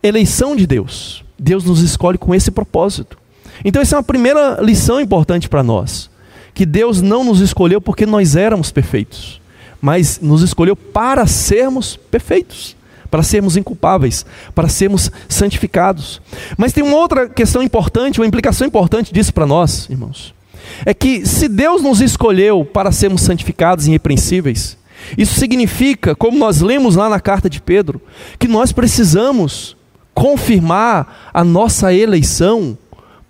[0.03, 1.25] eleição de Deus.
[1.39, 3.19] Deus nos escolhe com esse propósito.
[3.65, 6.11] Então, essa é uma primeira lição importante para nós:
[6.55, 9.41] que Deus não nos escolheu porque nós éramos perfeitos,
[9.81, 12.77] mas nos escolheu para sermos perfeitos
[13.09, 16.21] para sermos inculpáveis, para sermos santificados.
[16.59, 20.35] Mas tem uma outra questão importante, uma implicação importante disso para nós, irmãos.
[20.85, 24.77] É que se Deus nos escolheu para sermos santificados e irrepreensíveis,
[25.17, 28.01] isso significa, como nós lemos lá na carta de Pedro,
[28.39, 29.77] que nós precisamos
[30.15, 32.77] confirmar a nossa eleição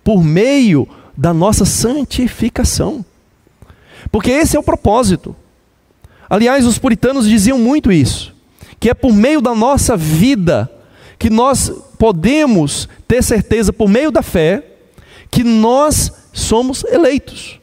[0.03, 3.03] por meio da nossa santificação.
[4.11, 5.35] Porque esse é o propósito.
[6.29, 8.37] Aliás, os puritanos diziam muito isso
[8.79, 10.71] que é por meio da nossa vida
[11.17, 14.63] que nós podemos ter certeza, por meio da fé,
[15.31, 17.59] que nós somos eleitos.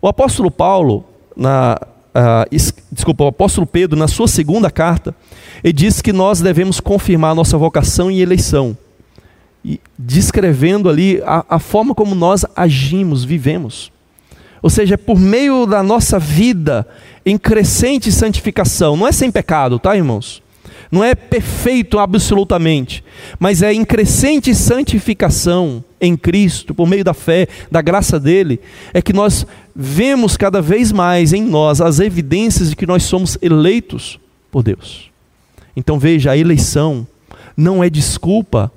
[0.00, 1.04] O apóstolo Paulo,
[1.36, 1.78] na,
[2.18, 5.14] uh, desculpa, o apóstolo Pedro, na sua segunda carta,
[5.62, 8.76] ele diz que nós devemos confirmar nossa vocação e eleição,
[9.64, 13.92] e descrevendo ali a, a forma como nós agimos, vivemos.
[14.62, 16.86] Ou seja, é por meio da nossa vida
[17.24, 18.96] em crescente santificação.
[18.96, 20.42] Não é sem pecado, tá, irmãos?
[20.90, 23.04] Não é perfeito absolutamente,
[23.38, 28.60] mas é em crescente santificação em Cristo, por meio da fé, da graça dele,
[28.94, 33.36] é que nós vemos cada vez mais em nós as evidências de que nós somos
[33.42, 34.18] eleitos
[34.50, 35.10] por Deus.
[35.76, 37.06] Então veja, a eleição
[37.56, 38.72] não é desculpa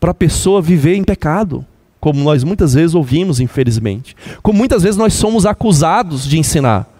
[0.00, 1.64] para a pessoa viver em pecado
[2.02, 4.16] como nós muitas vezes ouvimos, infelizmente.
[4.42, 6.91] Como muitas vezes nós somos acusados de ensinar.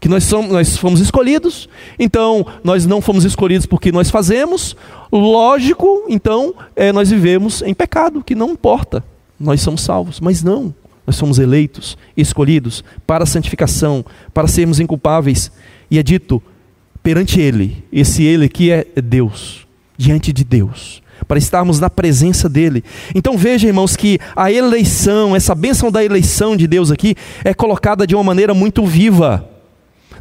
[0.00, 4.76] Que nós, somos, nós fomos escolhidos, então nós não fomos escolhidos porque nós fazemos,
[5.10, 9.02] lógico, então é, nós vivemos em pecado, que não importa,
[9.40, 10.72] nós somos salvos, mas não,
[11.04, 15.50] nós somos eleitos, escolhidos para a santificação, para sermos inculpáveis,
[15.90, 16.40] e é dito
[17.02, 22.84] perante Ele, esse Ele aqui é Deus, diante de Deus para estarmos na presença dele.
[23.14, 28.06] Então veja, irmãos, que a eleição, essa bênção da eleição de Deus aqui, é colocada
[28.06, 29.48] de uma maneira muito viva.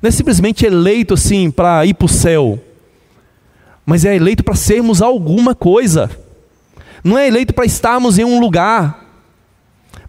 [0.02, 2.60] Não é simplesmente eleito assim para ir para o céu,
[3.86, 6.10] mas é eleito para sermos alguma coisa.
[7.04, 9.06] Não é eleito para estarmos em um lugar,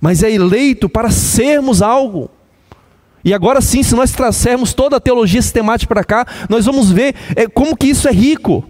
[0.00, 2.30] mas é eleito para sermos algo.
[3.24, 7.14] E agora sim, se nós trouxermos toda a teologia sistemática para cá, nós vamos ver
[7.36, 8.64] é, como que isso é rico.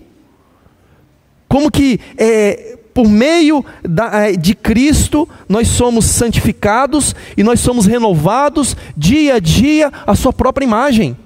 [1.48, 7.86] Como que é, por meio da, é, de Cristo nós somos santificados e nós somos
[7.86, 11.16] renovados dia a dia a sua própria imagem,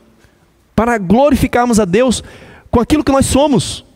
[0.76, 2.22] para glorificarmos a Deus
[2.70, 3.87] com aquilo que nós somos.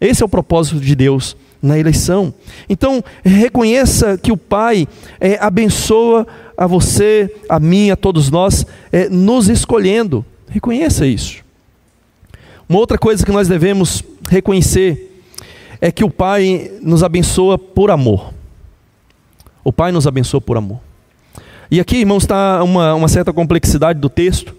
[0.00, 2.32] Esse é o propósito de Deus na eleição.
[2.68, 4.86] Então, reconheça que o Pai
[5.18, 10.24] é, abençoa a você, a mim, a todos nós, é, nos escolhendo.
[10.48, 11.42] Reconheça isso.
[12.68, 15.13] Uma outra coisa que nós devemos reconhecer
[15.84, 18.32] é que o Pai nos abençoa por amor.
[19.62, 20.80] O Pai nos abençoa por amor.
[21.70, 24.56] E aqui, irmãos, está uma, uma certa complexidade do texto,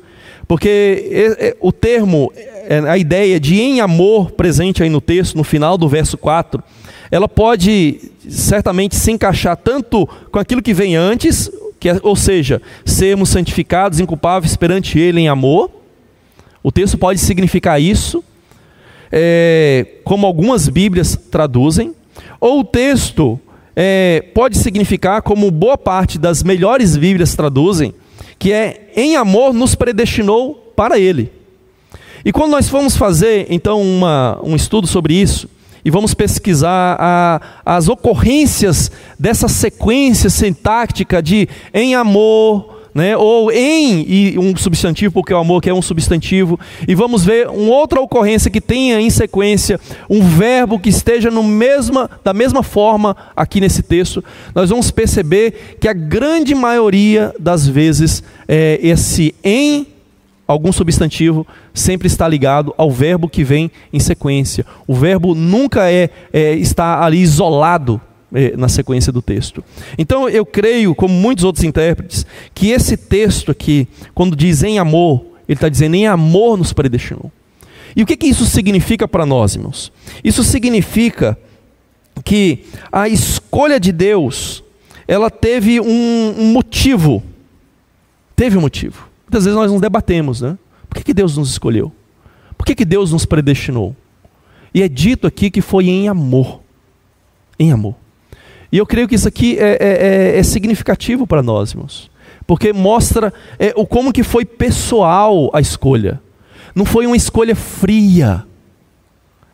[0.48, 5.80] porque o termo, é, a ideia de em amor presente aí no texto, no final
[5.80, 6.64] do verso 4,
[7.10, 12.62] ela pode certamente se encaixar tanto com aquilo que vem antes, que é, ou seja,
[12.86, 15.72] sermos santificados, inculpáveis perante Ele em amor.
[16.62, 18.24] O texto pode significar isso,
[19.18, 21.96] é, como algumas Bíblias traduzem,
[22.38, 23.40] ou o texto
[23.74, 27.94] é, pode significar, como boa parte das melhores Bíblias traduzem,
[28.38, 31.32] que é em amor nos predestinou para Ele.
[32.26, 35.50] E quando nós formos fazer então uma, um estudo sobre isso,
[35.86, 43.18] e vamos pesquisar a, as ocorrências dessa sequência sintática de em amor, né?
[43.18, 47.50] ou em e um substantivo, porque o amor que é um substantivo, e vamos ver
[47.50, 49.78] uma outra ocorrência que tenha em sequência
[50.10, 55.76] um verbo que esteja no mesma, da mesma forma aqui nesse texto, nós vamos perceber
[55.80, 59.88] que a grande maioria das vezes é, esse em
[60.48, 64.66] algum substantivo sempre está ligado ao verbo que vem em sequência.
[64.88, 68.00] O verbo nunca é, é está ali isolado
[68.58, 69.64] na sequência do texto.
[69.98, 75.26] Então eu creio, como muitos outros intérpretes, que esse texto aqui, quando diz em amor,
[75.48, 77.32] ele está dizendo em amor nos predestinou.
[77.96, 79.92] E o que, que isso significa para nós, irmãos?
[80.24, 81.38] Isso significa
[82.24, 84.64] que a escolha de Deus,
[85.08, 87.24] ela teve um, um motivo.
[88.36, 89.08] Teve um motivo.
[89.26, 90.58] Muitas vezes nós nos debatemos, né?
[90.90, 91.92] Por que, que Deus nos escolheu?
[92.58, 93.96] Por que, que Deus nos predestinou?
[94.74, 96.62] E é dito aqui que foi em amor.
[97.58, 97.96] Em amor.
[98.72, 102.10] E eu creio que isso aqui é, é, é, é significativo para nós, irmãos.
[102.48, 106.22] Porque mostra é, o como que foi pessoal a escolha.
[106.74, 108.44] Não foi uma escolha fria.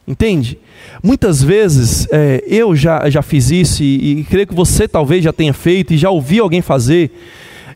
[0.08, 0.58] Entende?
[1.04, 5.32] Muitas vezes é, eu já, já fiz isso e, e creio que você talvez já
[5.32, 7.12] tenha feito e já ouvi alguém fazer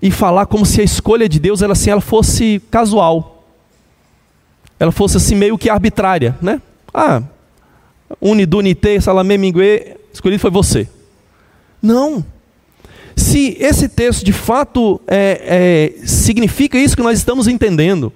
[0.02, 3.44] e falar como se a escolha de Deus ela, assim, ela fosse casual.
[4.80, 6.62] Ela fosse assim meio que arbitrária, né?
[6.94, 7.24] Ah,
[8.20, 10.88] unidunité, salamé, minguê, escolhido foi você.
[11.82, 12.26] Não.
[13.16, 18.12] Se esse texto de fato é, é, significa isso que nós estamos entendendo,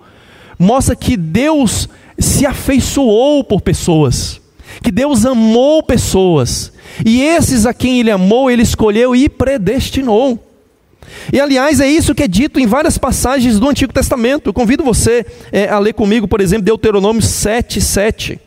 [0.58, 4.42] mostra que Deus se afeiçoou por pessoas,
[4.84, 6.74] que Deus amou pessoas,
[7.06, 10.46] e esses a quem Ele amou, Ele escolheu e predestinou.
[11.32, 14.50] E aliás, é isso que é dito em várias passagens do Antigo Testamento.
[14.50, 18.40] Eu convido você é, a ler comigo, por exemplo, Deuteronômio 7, 7.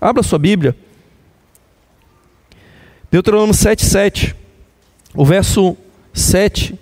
[0.00, 0.74] Abra sua Bíblia.
[3.10, 4.39] Deuteronômio 7, 7.
[5.14, 5.76] O verso
[6.12, 6.78] 7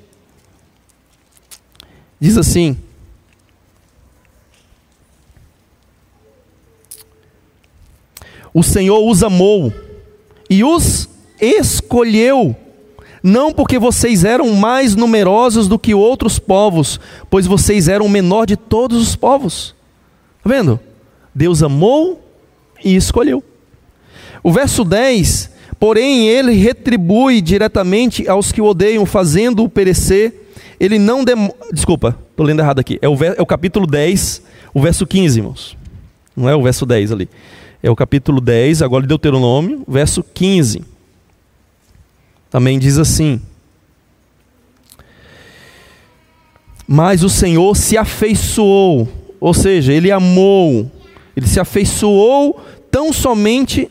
[2.20, 2.76] diz assim:
[8.52, 9.72] O Senhor os amou
[10.50, 11.08] e os
[11.40, 12.56] escolheu,
[13.22, 18.46] não porque vocês eram mais numerosos do que outros povos, pois vocês eram o menor
[18.46, 19.74] de todos os povos.
[20.38, 20.78] Está vendo?
[21.34, 22.22] Deus amou
[22.84, 23.42] e escolheu.
[24.42, 30.34] O verso 10 Porém, ele retribui diretamente aos que o odeiam, fazendo-o perecer.
[30.80, 31.24] Ele não.
[31.72, 32.98] Desculpa, estou lendo errado aqui.
[33.00, 34.42] É o, é o capítulo 10,
[34.74, 35.76] o verso 15, irmãos.
[36.36, 37.28] Não é o verso 10 ali.
[37.80, 40.82] É o capítulo 10, agora de Deuteronômio, verso 15.
[42.50, 43.40] Também diz assim:
[46.86, 50.90] Mas o Senhor se afeiçoou, ou seja, ele amou,
[51.36, 52.60] ele se afeiçoou
[52.90, 53.88] tão somente,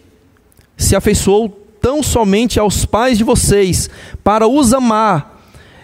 [0.76, 3.90] se afeiçoou tão somente aos pais de vocês,
[4.24, 5.38] para os amar,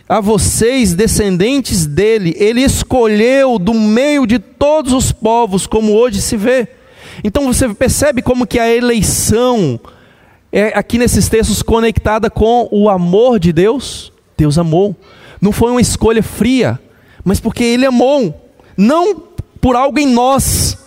[0.08, 6.36] a vocês, descendentes dele, ele escolheu do meio de todos os povos, como hoje se
[6.36, 6.67] vê.
[7.23, 9.79] Então você percebe como que a eleição
[10.51, 14.12] é aqui nesses textos conectada com o amor de Deus?
[14.38, 14.95] Deus amou.
[15.41, 16.79] Não foi uma escolha fria,
[17.23, 19.15] mas porque ele amou, não
[19.60, 20.77] por algo em nós,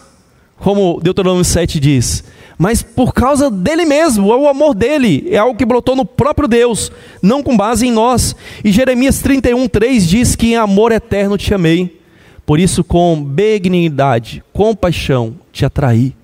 [0.59, 2.25] como Deuteronômio 7 diz,
[2.59, 6.49] mas por causa dele mesmo, é o amor dele, é algo que brotou no próprio
[6.49, 6.91] Deus,
[7.21, 8.35] não com base em nós.
[8.65, 12.01] E Jeremias 31, 3 diz que em amor eterno te amei,
[12.47, 16.15] por isso com benignidade, compaixão te atraí.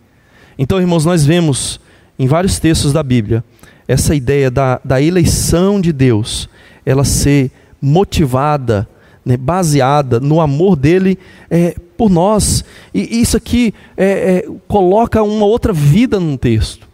[0.59, 1.81] Então, irmãos, nós vemos
[2.19, 3.45] em vários textos da Bíblia
[3.87, 6.49] essa ideia da, da eleição de Deus,
[6.87, 8.89] ela ser motivada,
[9.25, 11.19] né, baseada no amor dele
[11.51, 12.65] é, por nós.
[12.93, 16.89] E isso aqui é, é, coloca uma outra vida num texto.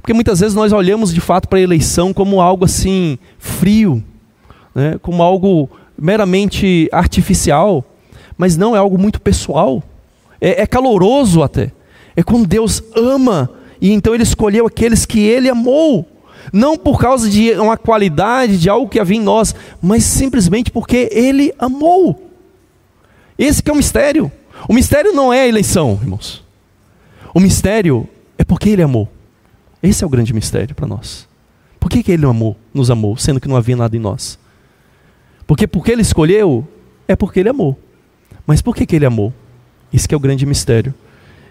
[0.00, 4.02] Porque muitas vezes nós olhamos de fato para a eleição como algo assim frio,
[4.74, 4.98] né?
[5.00, 7.84] como algo meramente artificial,
[8.36, 9.82] mas não é algo muito pessoal.
[10.40, 11.72] É, é caloroso até.
[12.16, 16.06] É quando Deus ama e então Ele escolheu aqueles que Ele amou
[16.52, 21.08] não por causa de uma qualidade, de algo que havia em nós, mas simplesmente porque
[21.12, 22.30] Ele amou.
[23.38, 24.30] Esse que é o mistério.
[24.68, 26.44] O mistério não é a eleição, irmãos.
[27.34, 29.08] O mistério é porque Ele amou.
[29.82, 31.28] Esse é o grande mistério para nós.
[31.78, 34.38] Por que, que Ele amou, nos amou, sendo que não havia nada em nós?
[35.46, 36.66] Porque porque Ele escolheu,
[37.06, 37.78] é porque Ele amou.
[38.46, 39.32] Mas por que, que Ele amou?
[39.92, 40.94] Esse é o grande mistério.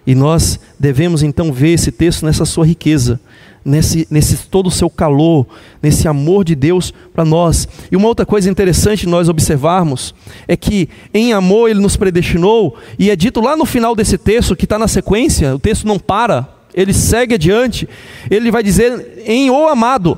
[0.05, 3.19] E nós devemos então ver esse texto nessa sua riqueza,
[3.63, 5.47] nesse, nesse todo o seu calor,
[5.81, 7.67] nesse amor de Deus para nós.
[7.91, 10.13] E uma outra coisa interessante nós observarmos
[10.47, 14.55] é que em amor ele nos predestinou, e é dito lá no final desse texto,
[14.55, 17.87] que está na sequência, o texto não para, ele segue adiante,
[18.29, 20.17] ele vai dizer em o amado.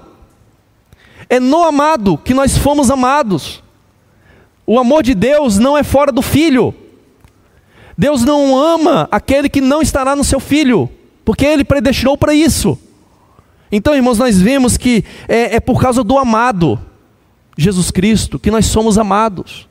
[1.29, 3.63] É no amado que nós fomos amados.
[4.65, 6.73] O amor de Deus não é fora do filho.
[7.97, 10.89] Deus não ama aquele que não estará no seu filho,
[11.23, 12.77] porque ele predestinou para isso.
[13.71, 16.79] Então, irmãos, nós vemos que é, é, por causa do amado,
[17.57, 19.67] Jesus Cristo, que nós somos amados.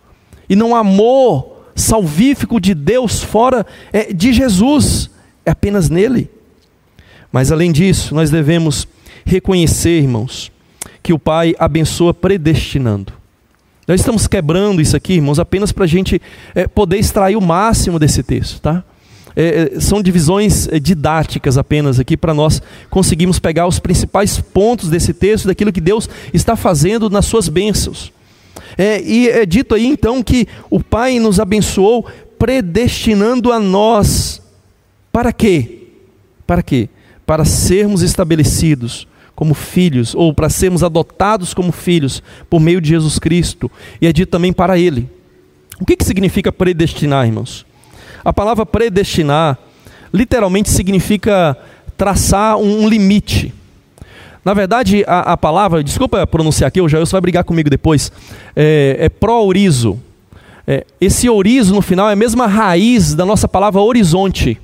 [0.48, 5.10] E não há amor salvífico de Deus fora é, de Jesus,
[5.44, 6.30] é apenas nele.
[7.32, 8.86] Mas além disso, nós devemos
[9.24, 10.52] reconhecer, irmãos,
[11.02, 13.12] que o Pai abençoa predestinando.
[13.86, 16.20] Nós estamos quebrando isso aqui, irmãos, apenas para a gente
[16.54, 18.82] é, poder extrair o máximo desse texto, tá?
[19.36, 24.88] É, é são divisões é, didáticas apenas aqui para nós conseguirmos pegar os principais pontos
[24.88, 28.12] desse texto, daquilo que Deus está fazendo nas suas bênçãos.
[28.78, 32.06] É, e é dito aí então que o Pai nos abençoou
[32.38, 34.40] predestinando a nós.
[35.12, 35.88] Para quê?
[36.46, 36.88] Para quê?
[37.26, 43.18] Para sermos estabelecidos como filhos, ou para sermos adotados como filhos por meio de Jesus
[43.18, 43.70] Cristo,
[44.00, 45.08] e é dito também para Ele.
[45.80, 47.66] O que, que significa predestinar, irmãos?
[48.24, 49.58] A palavra predestinar
[50.12, 51.56] literalmente significa
[51.96, 53.52] traçar um limite.
[54.44, 58.12] Na verdade, a, a palavra, desculpa pronunciar aqui, o Jair vai brigar comigo depois,
[58.54, 59.98] é, é pró-orizo.
[60.66, 64.60] É, esse orizo no final é a mesma raiz da nossa palavra horizonte.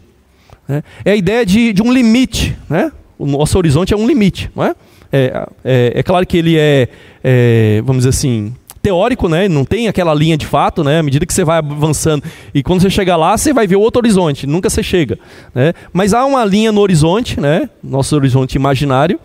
[0.68, 0.83] Né?
[1.05, 2.57] É a ideia de, de um limite.
[2.68, 2.93] Né?
[3.21, 4.75] O nosso horizonte é um limite, não é?
[5.12, 6.89] É, é, é claro que ele é,
[7.23, 9.47] é, vamos dizer assim, teórico, né?
[9.47, 11.01] Não tem aquela linha de fato, né?
[11.01, 14.01] À medida que você vai avançando e quando você chegar lá, você vai ver outro
[14.01, 14.47] horizonte.
[14.47, 15.18] Nunca você chega,
[15.55, 15.75] né?
[15.93, 17.68] Mas há uma linha no horizonte, né?
[17.83, 19.21] Nosso horizonte imaginário.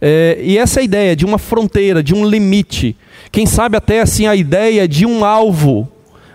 [0.00, 2.94] É, e essa ideia de uma fronteira, de um limite.
[3.32, 5.88] Quem sabe até assim a ideia de um alvo.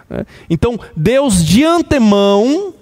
[0.09, 0.25] Né?
[0.49, 2.73] Então Deus de antemão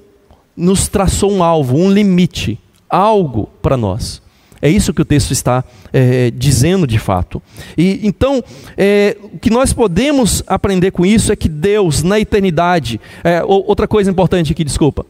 [0.55, 2.57] nos traçou um alvo, um limite,
[2.89, 4.20] algo para nós.
[4.61, 7.41] É isso que o texto está é, dizendo de fato.
[7.77, 8.43] E então,
[8.77, 13.87] é, o que nós podemos aprender com isso é que Deus, na eternidade, é, outra
[13.87, 15.05] coisa importante aqui, desculpa,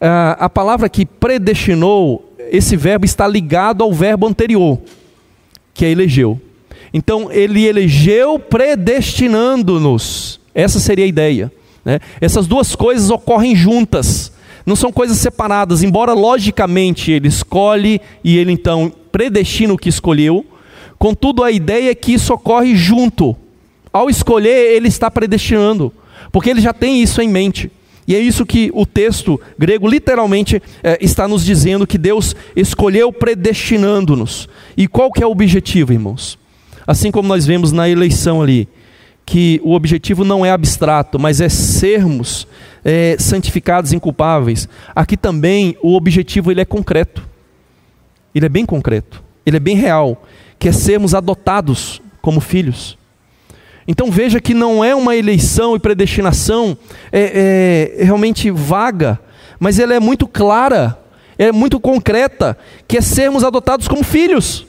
[0.00, 4.78] é, a palavra que predestinou, esse verbo está ligado ao verbo anterior,
[5.74, 6.40] que é elegeu.
[6.94, 10.38] Então, ele elegeu predestinando-nos.
[10.54, 11.50] Essa seria a ideia.
[11.84, 11.98] Né?
[12.20, 14.30] Essas duas coisas ocorrem juntas.
[14.64, 20.44] Não são coisas separadas, embora logicamente ele escolhe e ele então predestina o que escolheu,
[20.98, 23.36] contudo a ideia é que isso ocorre junto.
[23.92, 25.92] Ao escolher, ele está predestinando,
[26.30, 27.70] porque ele já tem isso em mente.
[28.06, 33.12] E é isso que o texto grego literalmente é, está nos dizendo que Deus escolheu
[33.12, 34.48] predestinando-nos.
[34.76, 36.38] E qual que é o objetivo, irmãos?
[36.86, 38.68] Assim como nós vemos na eleição ali,
[39.24, 42.46] que o objetivo não é abstrato, mas é sermos
[42.84, 44.68] é, santificados, inculpáveis.
[44.94, 47.26] Aqui também o objetivo ele é concreto.
[48.34, 49.22] Ele é bem concreto.
[49.44, 50.22] Ele é bem real,
[50.58, 52.98] que é sermos adotados como filhos.
[53.86, 56.76] Então veja que não é uma eleição e predestinação
[57.10, 59.18] é, é, realmente vaga,
[59.58, 60.98] mas ela é muito clara,
[61.36, 62.56] é muito concreta,
[62.86, 64.64] que é sermos adotados como filhos.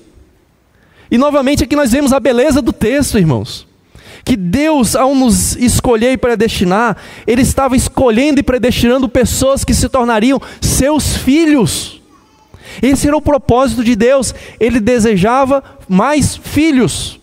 [1.12, 3.72] E novamente aqui nós vemos a beleza do texto, irmãos
[4.24, 6.98] que Deus, ao nos escolher e predestinar,
[7.28, 12.02] Ele estava escolhendo e predestinando pessoas que se tornariam seus filhos.
[12.82, 17.20] Esse era o propósito de Deus, Ele desejava mais filhos.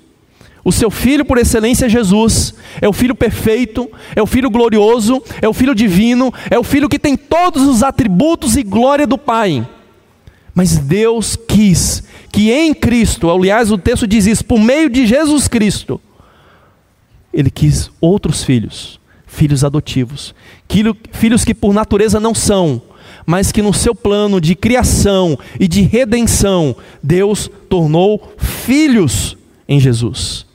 [0.62, 5.22] O seu filho por excelência é Jesus, é o filho perfeito, é o filho glorioso,
[5.40, 9.16] é o filho divino, é o filho que tem todos os atributos e glória do
[9.16, 9.66] Pai.
[10.55, 15.48] Mas Deus quis que em Cristo, aliás, o texto diz isso, por meio de Jesus
[15.48, 15.98] Cristo,
[17.33, 20.35] ele quis outros filhos, filhos adotivos,
[21.12, 22.83] filhos que por natureza não são,
[23.26, 29.37] mas que no seu plano de criação e de redenção, Deus tornou filhos
[29.68, 30.47] em Jesus.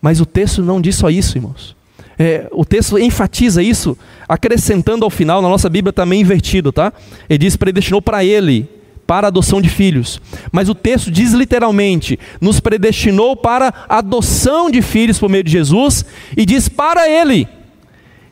[0.00, 1.74] Mas o texto não diz só isso, irmãos.
[2.18, 3.96] É, o texto enfatiza isso,
[4.28, 6.92] acrescentando ao final, na nossa Bíblia também invertido, tá?
[7.28, 8.68] Ele diz: predestinou para ele,
[9.06, 10.20] para adoção de filhos.
[10.50, 16.04] Mas o texto diz literalmente: nos predestinou para adoção de filhos por meio de Jesus,
[16.36, 17.48] e diz para ele.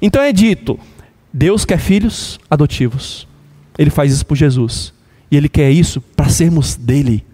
[0.01, 0.79] Então é dito:
[1.33, 3.27] Deus quer filhos adotivos.
[3.79, 4.93] Ele faz isso por Jesus.
[5.31, 7.25] E ele quer isso para sermos dele.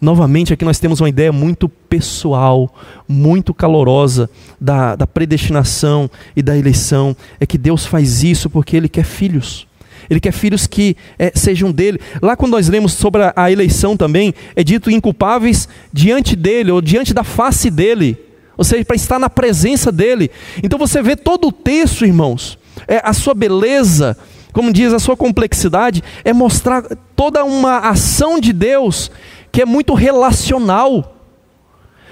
[0.00, 2.74] Novamente, aqui nós temos uma ideia muito pessoal,
[3.06, 4.28] muito calorosa
[4.60, 7.16] da, da predestinação e da eleição.
[7.38, 9.68] É que Deus faz isso porque Ele quer filhos.
[10.08, 12.00] Ele quer filhos que é, sejam dele.
[12.20, 16.80] Lá quando nós lemos sobre a, a eleição também, é dito inculpáveis diante dele, ou
[16.80, 18.18] diante da face dele.
[18.56, 20.30] Ou seja, para estar na presença dele.
[20.62, 24.16] Então você vê todo o texto, irmãos, é, a sua beleza,
[24.52, 26.82] como diz, a sua complexidade, é mostrar
[27.16, 29.10] toda uma ação de Deus
[29.50, 31.16] que é muito relacional.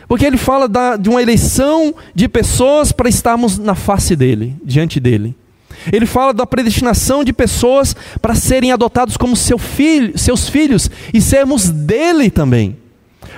[0.06, 4.98] Porque ele fala da, de uma eleição de pessoas para estarmos na face dele, diante
[4.98, 5.36] dele.
[5.92, 11.20] Ele fala da predestinação de pessoas para serem adotados como seu filho, seus filhos e
[11.20, 12.76] sermos dele também.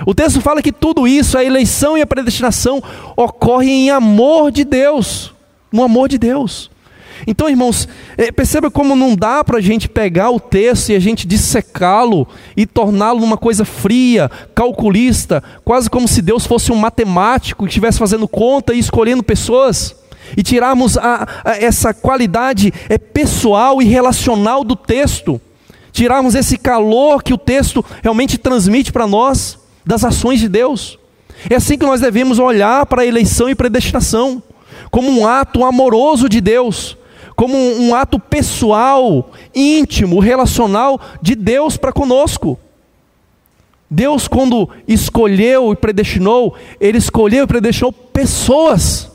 [0.06, 2.82] O texto fala que tudo isso, a eleição e a predestinação,
[3.16, 5.32] ocorrem em amor de Deus,
[5.70, 6.70] no amor de Deus.
[7.26, 10.98] Então, irmãos, é, perceba como não dá para a gente pegar o texto e a
[10.98, 12.26] gente dissecá-lo
[12.56, 17.98] e torná-lo uma coisa fria, calculista, quase como se Deus fosse um matemático que estivesse
[17.98, 19.94] fazendo conta e escolhendo pessoas,
[20.36, 25.40] e tirarmos a, a, essa qualidade é, pessoal e relacional do texto,
[25.92, 30.98] tirarmos esse calor que o texto realmente transmite para nós das ações de Deus.
[31.50, 34.42] É assim que nós devemos olhar para a eleição e predestinação,
[34.90, 36.96] como um ato amoroso de Deus
[37.34, 42.58] como um, um ato pessoal, íntimo, relacional de Deus para conosco.
[43.90, 49.10] Deus, quando escolheu e predestinou, Ele escolheu e predestinou pessoas,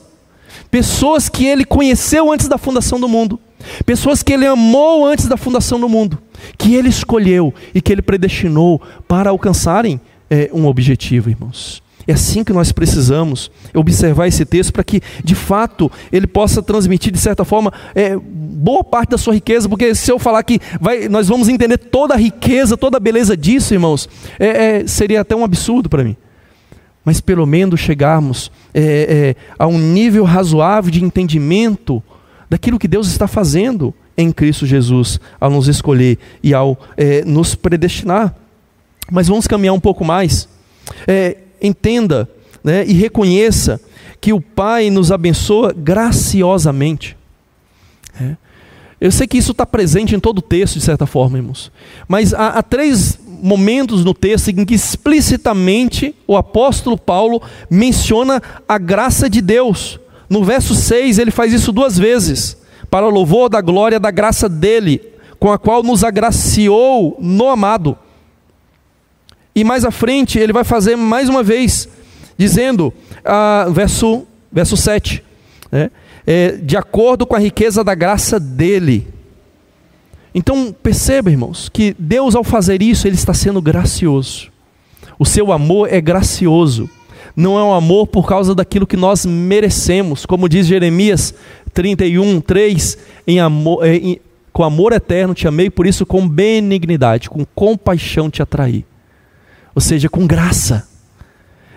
[0.70, 3.38] pessoas que Ele conheceu antes da fundação do mundo,
[3.84, 6.18] pessoas que Ele amou antes da fundação do mundo,
[6.56, 10.00] que Ele escolheu e que Ele predestinou para alcançarem
[10.30, 11.82] é, um objetivo, irmãos.
[12.08, 17.12] É assim que nós precisamos observar esse texto para que, de fato, ele possa transmitir,
[17.12, 21.06] de certa forma, é, boa parte da sua riqueza, porque se eu falar que vai,
[21.06, 24.08] nós vamos entender toda a riqueza, toda a beleza disso, irmãos,
[24.38, 24.46] é,
[24.80, 26.16] é, seria até um absurdo para mim.
[27.08, 32.02] Mas pelo menos chegarmos é, é, a um nível razoável de entendimento
[32.50, 37.54] daquilo que Deus está fazendo em Cristo Jesus, ao nos escolher e ao é, nos
[37.54, 38.34] predestinar.
[39.10, 40.50] Mas vamos caminhar um pouco mais.
[41.06, 42.28] É, entenda
[42.62, 43.80] né, e reconheça
[44.20, 47.16] que o Pai nos abençoa graciosamente.
[48.20, 48.36] É.
[49.00, 51.72] Eu sei que isso está presente em todo o texto, de certa forma, irmãos.
[52.06, 58.78] Mas há, há, três momentos no texto em que explicitamente o apóstolo Paulo menciona a
[58.78, 59.98] graça de Deus.
[60.28, 62.56] No verso 6, ele faz isso duas vezes,
[62.90, 65.00] para o louvor da glória da graça dele,
[65.38, 67.96] com a qual nos agraciou no amado.
[69.54, 71.88] E mais à frente ele vai fazer mais uma vez,
[72.36, 72.92] dizendo,
[73.24, 75.24] ah, verso, verso 7,
[75.72, 75.90] né,
[76.26, 79.08] é, de acordo com a riqueza da graça dele.
[80.34, 84.50] Então perceba, irmãos, que Deus ao fazer isso, Ele está sendo gracioso.
[85.18, 86.88] O seu amor é gracioso.
[87.34, 91.32] Não é um amor por causa daquilo que nós merecemos, como diz Jeremias
[91.72, 94.20] 31, 3, em amor, é, em,
[94.52, 98.84] com amor eterno te amei, por isso com benignidade, com compaixão te atraí
[99.78, 100.88] ou seja, com graça.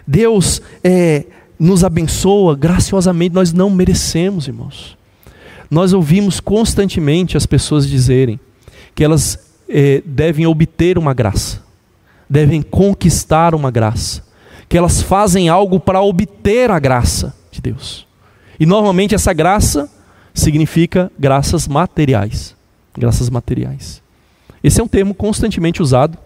[0.07, 1.23] Deus é,
[1.59, 4.97] nos abençoa graciosamente, nós não merecemos, irmãos.
[5.71, 8.37] Nós ouvimos constantemente as pessoas dizerem
[8.93, 11.63] que elas é, devem obter uma graça,
[12.29, 14.21] devem conquistar uma graça,
[14.67, 18.05] que elas fazem algo para obter a graça de Deus.
[18.59, 19.89] E normalmente essa graça
[20.33, 22.55] significa graças materiais.
[22.97, 24.01] Graças materiais.
[24.61, 26.17] Esse é um termo constantemente usado,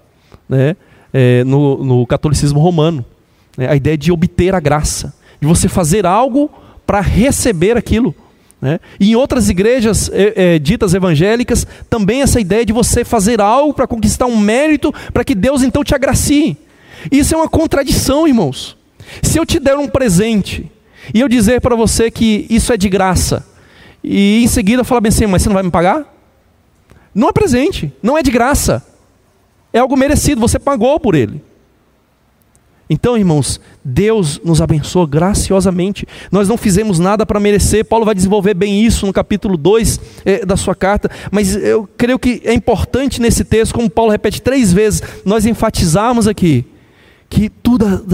[0.49, 0.75] né?
[1.13, 3.05] é, no, no, catolicismo romano.
[3.57, 3.69] Né?
[3.69, 6.51] A ideia de obter a graça, de você fazer algo
[6.85, 8.13] para receber aquilo.
[8.65, 8.79] Né?
[8.99, 13.75] E em outras igrejas é, é, ditas evangélicas, também essa ideia de você fazer algo
[13.75, 16.57] para conquistar um mérito, para que Deus então te agracie.
[17.11, 18.75] Isso é uma contradição, irmãos.
[19.21, 20.71] Se eu te der um presente
[21.13, 23.45] e eu dizer para você que isso é de graça,
[24.03, 26.11] e em seguida falar bem assim, mas você não vai me pagar?
[27.13, 28.83] Não é presente, não é de graça
[29.75, 31.43] é algo merecido, você pagou por ele.
[32.89, 36.07] Então, irmãos, Deus nos abençoa graciosamente.
[36.31, 37.83] Nós não fizemos nada para merecer.
[37.83, 41.09] Paulo vai desenvolver bem isso no capítulo 2 é, da sua carta.
[41.31, 46.27] Mas eu creio que é importante nesse texto, como Paulo repete três vezes, nós enfatizarmos
[46.27, 46.65] aqui
[47.27, 47.51] que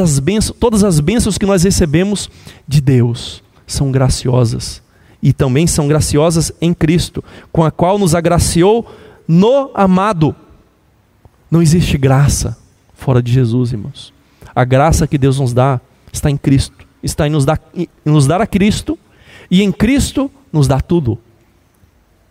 [0.02, 2.30] as bênçãos, todas as bênçãos que nós recebemos
[2.66, 4.82] de Deus são graciosas.
[5.22, 8.90] E também são graciosas em Cristo, com a qual nos agraciou
[9.28, 10.36] no amado.
[11.50, 12.58] Não existe graça
[12.96, 14.21] fora de Jesus, irmãos.
[14.56, 15.80] A graça que Deus nos dá
[16.12, 16.86] está em Cristo.
[17.02, 18.98] Está em nos dar, em nos dar a Cristo
[19.50, 21.20] e em Cristo nos dá tudo.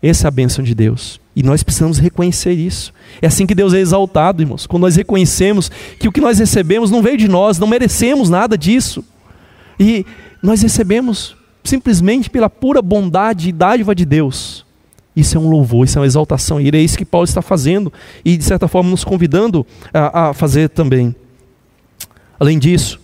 [0.02, 1.20] Essa é a bênção de Deus.
[1.36, 2.92] E nós precisamos reconhecer isso.
[3.20, 4.66] É assim que Deus é exaltado, irmãos.
[4.66, 8.56] Quando nós reconhecemos que o que nós recebemos não veio de nós, não merecemos nada
[8.56, 9.04] disso.
[9.78, 10.04] E
[10.42, 14.64] nós recebemos simplesmente pela pura bondade e dádiva de Deus.
[15.14, 16.60] Isso é um louvor, isso é uma exaltação.
[16.60, 17.92] E é isso que Paulo está fazendo
[18.24, 21.14] e, de certa forma, nos convidando a, a fazer também.
[22.40, 22.98] Além disso,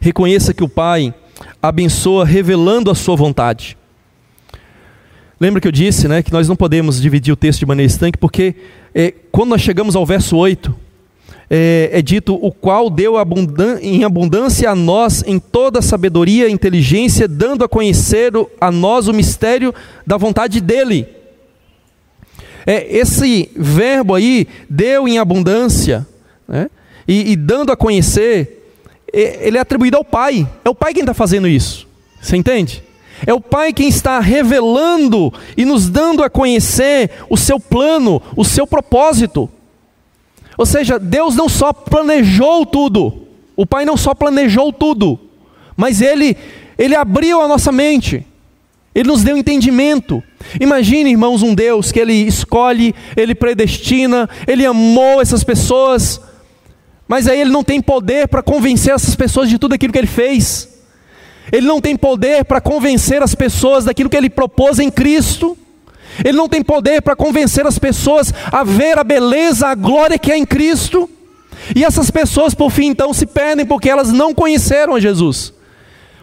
[0.00, 1.14] reconheça que o Pai
[1.62, 3.76] abençoa revelando a sua vontade.
[5.38, 8.18] Lembra que eu disse né, que nós não podemos dividir o texto de maneira estanque,
[8.18, 8.56] porque
[8.94, 10.74] é, quando nós chegamos ao verso 8,
[11.50, 16.52] é, é dito: O qual deu abundan em abundância a nós em toda sabedoria e
[16.52, 19.72] inteligência, dando a conhecer a nós o mistério
[20.06, 21.18] da vontade dEle
[22.68, 26.06] é, esse verbo aí, deu em abundância,
[26.46, 26.68] né?
[27.08, 28.57] e, e dando a conhecer,
[29.12, 30.46] ele é atribuído ao Pai.
[30.64, 31.86] É o Pai quem está fazendo isso.
[32.20, 32.82] Você entende?
[33.26, 38.44] É o Pai quem está revelando e nos dando a conhecer o seu plano, o
[38.44, 39.50] seu propósito.
[40.56, 45.18] Ou seja, Deus não só planejou tudo, o Pai não só planejou tudo,
[45.76, 46.36] mas Ele,
[46.76, 48.26] Ele abriu a nossa mente,
[48.94, 50.22] Ele nos deu entendimento.
[50.60, 56.20] Imagine, irmãos, um Deus que Ele escolhe, Ele predestina, Ele amou essas pessoas,
[57.08, 60.06] mas aí Ele não tem poder para convencer essas pessoas de tudo aquilo que Ele
[60.06, 60.68] fez.
[61.50, 65.56] Ele não tem poder para convencer as pessoas daquilo que ele propôs em Cristo.
[66.24, 70.32] Ele não tem poder para convencer as pessoas a ver a beleza, a glória que
[70.32, 71.08] é em Cristo.
[71.74, 75.52] E essas pessoas, por fim, então, se perdem porque elas não conheceram a Jesus,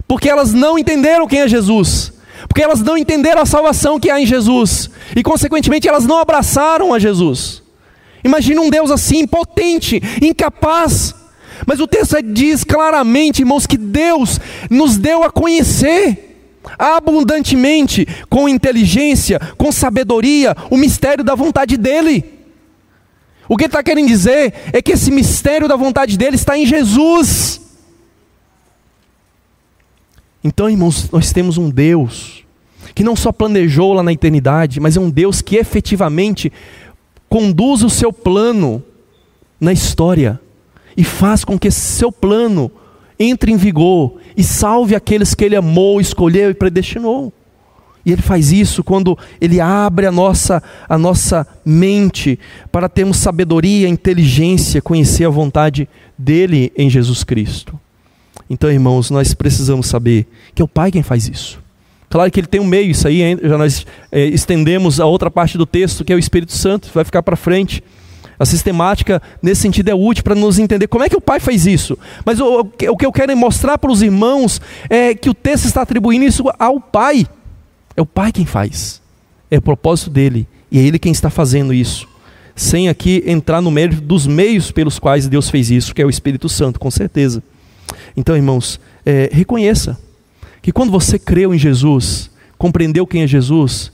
[0.08, 2.14] porque elas não entenderam quem é Jesus,
[2.48, 6.94] porque elas não entenderam a salvação que há em Jesus, e, consequentemente, elas não abraçaram
[6.94, 7.62] a Jesus.
[8.26, 11.14] Imagina um Deus assim, impotente, incapaz,
[11.68, 16.36] mas o texto diz claramente, irmãos, que Deus nos deu a conhecer
[16.80, 22.26] abundantemente, com inteligência, com sabedoria, o mistério da vontade dEle.
[23.48, 26.66] O que ele está querendo dizer é que esse mistério da vontade dEle está em
[26.66, 27.62] Jesus.
[30.44, 32.44] Então, irmãos, nós temos um Deus
[32.96, 36.52] que não só planejou lá na eternidade, mas é um Deus que efetivamente
[37.30, 38.84] conduz o seu plano
[39.60, 40.40] na história
[40.96, 42.72] e faz com que esse seu plano
[43.20, 47.32] entre em vigor e salve aqueles que ele amou, escolheu e predestinou.
[48.06, 52.38] E ele faz isso quando ele abre a nossa, a nossa mente
[52.72, 57.80] para termos sabedoria, inteligência, conhecer a vontade dele em Jesus Cristo.
[58.48, 61.65] Então, irmãos, nós precisamos saber que é o Pai quem faz isso.
[62.10, 65.58] Claro que ele tem um meio, isso aí já nós é, estendemos a outra parte
[65.58, 67.84] do texto, que é o Espírito Santo, vai ficar para frente.
[68.38, 71.66] A sistemática, nesse sentido, é útil para nos entender como é que o pai faz
[71.66, 71.98] isso.
[72.26, 75.82] Mas o, o que eu quero mostrar para os irmãos é que o texto está
[75.82, 77.26] atribuindo isso ao pai.
[77.96, 79.02] É o pai quem faz.
[79.50, 80.48] É o propósito dele.
[80.70, 82.08] E é ele quem está fazendo isso.
[82.56, 86.10] Sem aqui entrar no mérito dos meios pelos quais Deus fez isso, que é o
[86.10, 87.42] Espírito Santo, com certeza.
[88.18, 89.98] Então, irmãos, é, reconheça
[90.66, 93.92] que quando você creu em Jesus, compreendeu quem é Jesus,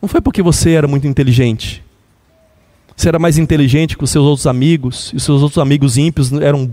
[0.00, 1.82] não foi porque você era muito inteligente,
[2.96, 6.32] você era mais inteligente que os seus outros amigos, e os seus outros amigos ímpios
[6.34, 6.72] eram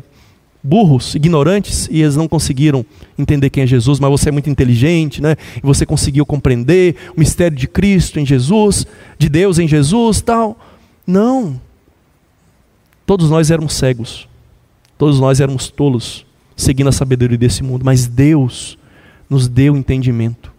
[0.62, 2.86] burros, ignorantes, e eles não conseguiram
[3.18, 5.36] entender quem é Jesus, mas você é muito inteligente, né?
[5.58, 8.86] E você conseguiu compreender o mistério de Cristo em Jesus,
[9.18, 10.60] de Deus em Jesus, tal.
[11.08, 11.60] Não.
[13.08, 14.28] Todos nós éramos cegos.
[15.00, 18.78] Todos nós éramos tolos, seguindo a sabedoria desse mundo, mas Deus
[19.32, 20.52] nos deu entendimento.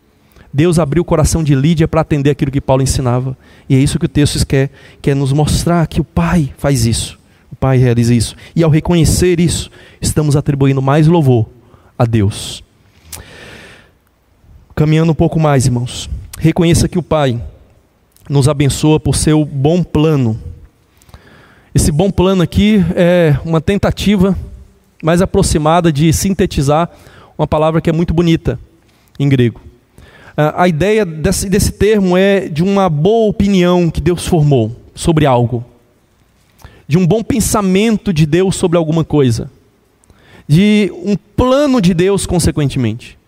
[0.50, 3.36] Deus abriu o coração de Lídia para atender aquilo que Paulo ensinava.
[3.68, 4.70] E é isso que o texto quer,
[5.02, 7.18] quer nos mostrar que o Pai faz isso.
[7.50, 8.34] O Pai realiza isso.
[8.56, 9.70] E ao reconhecer isso,
[10.00, 11.50] estamos atribuindo mais louvor
[11.98, 12.64] a Deus.
[14.74, 16.08] Caminhando um pouco mais, irmãos.
[16.38, 17.38] Reconheça que o Pai
[18.26, 20.40] nos abençoa por seu bom plano.
[21.74, 24.34] Esse bom plano aqui é uma tentativa
[25.02, 26.88] mais aproximada de sintetizar
[27.38, 28.58] uma palavra que é muito bonita
[29.18, 29.60] em grego.
[30.36, 35.26] Ah, a ideia desse, desse termo é de uma boa opinião que Deus formou sobre
[35.26, 35.64] algo,
[36.86, 39.50] de um bom pensamento de Deus sobre alguma coisa,
[40.46, 43.18] de um plano de Deus, consequentemente.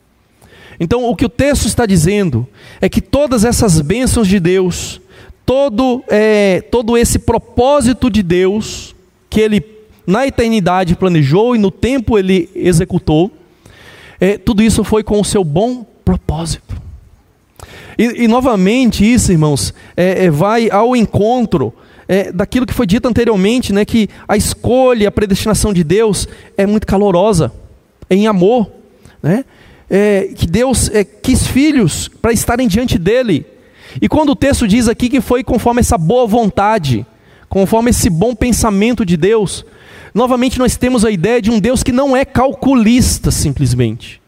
[0.78, 2.46] Então, o que o texto está dizendo
[2.80, 5.00] é que todas essas bênçãos de Deus,
[5.46, 8.94] todo, é, todo esse propósito de Deus,
[9.30, 9.64] que Ele
[10.06, 13.30] na eternidade planejou e no tempo Ele executou,
[14.24, 16.74] é, tudo isso foi com o seu bom propósito.
[17.98, 21.74] E, e novamente isso, irmãos, é, é, vai ao encontro
[22.08, 26.64] é, daquilo que foi dito anteriormente, né, que a escolha, a predestinação de Deus é
[26.64, 27.52] muito calorosa,
[28.08, 28.70] é em amor,
[29.22, 29.44] né?
[29.90, 30.90] É, que Deus
[31.22, 33.44] quis filhos para estarem diante dele.
[34.00, 37.04] E quando o texto diz aqui que foi conforme essa boa vontade,
[37.50, 39.66] conforme esse bom pensamento de Deus,
[40.14, 44.22] novamente nós temos a ideia de um Deus que não é calculista simplesmente,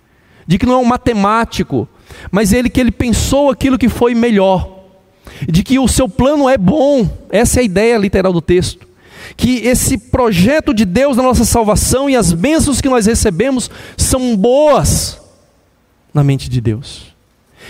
[0.47, 1.89] de que não é um matemático,
[2.30, 4.84] mas ele que ele pensou aquilo que foi melhor,
[5.49, 8.87] de que o seu plano é bom, essa é a ideia literal do texto.
[9.37, 14.37] Que esse projeto de Deus na nossa salvação e as bênçãos que nós recebemos são
[14.37, 15.20] boas
[16.14, 17.14] na mente de Deus.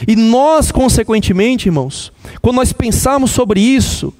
[0.07, 2.13] E nós, consequentemente, irmãos,
[2.43, 4.13] quando nós pensarmos sobre isso,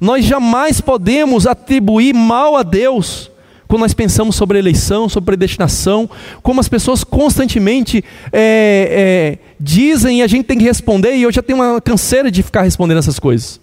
[0.00, 3.30] nós jamais podemos atribuir mal a Deus,
[3.72, 6.10] quando nós pensamos sobre eleição, sobre predestinação,
[6.42, 11.32] como as pessoas constantemente é, é, dizem e a gente tem que responder, e eu
[11.32, 13.58] já tenho uma canseira de ficar respondendo essas coisas.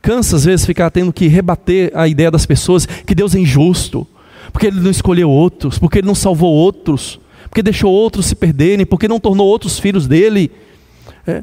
[0.00, 4.06] Cansa às vezes ficar tendo que rebater a ideia das pessoas que Deus é injusto,
[4.52, 7.18] porque Ele não escolheu outros, porque Ele não salvou outros,
[7.48, 10.52] porque deixou outros se perderem, porque não tornou outros filhos dele.
[11.26, 11.42] É.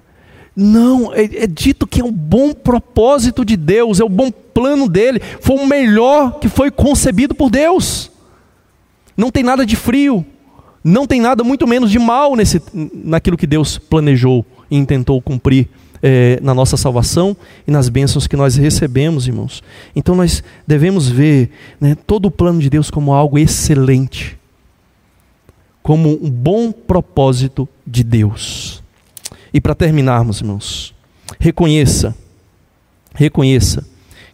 [0.55, 4.31] Não, é, é, dito que é um bom propósito de Deus, é o um bom
[4.31, 8.11] plano dele, foi o melhor que foi concebido por Deus.
[9.15, 10.25] Não tem nada de frio,
[10.83, 15.69] não tem nada muito menos de mal nesse, naquilo que Deus planejou e intentou cumprir
[16.01, 17.37] é, na nossa salvação
[17.67, 19.63] e nas bênçãos que nós recebemos, irmãos.
[19.95, 24.37] Então nós devemos ver né, todo o plano de Deus como algo excelente,
[25.81, 28.80] como um bom propósito de Deus.
[29.53, 30.93] E para terminarmos, irmãos,
[31.39, 32.15] reconheça,
[33.13, 33.85] reconheça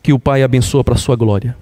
[0.04, 1.56] que o Pai abençoa para a sua glória.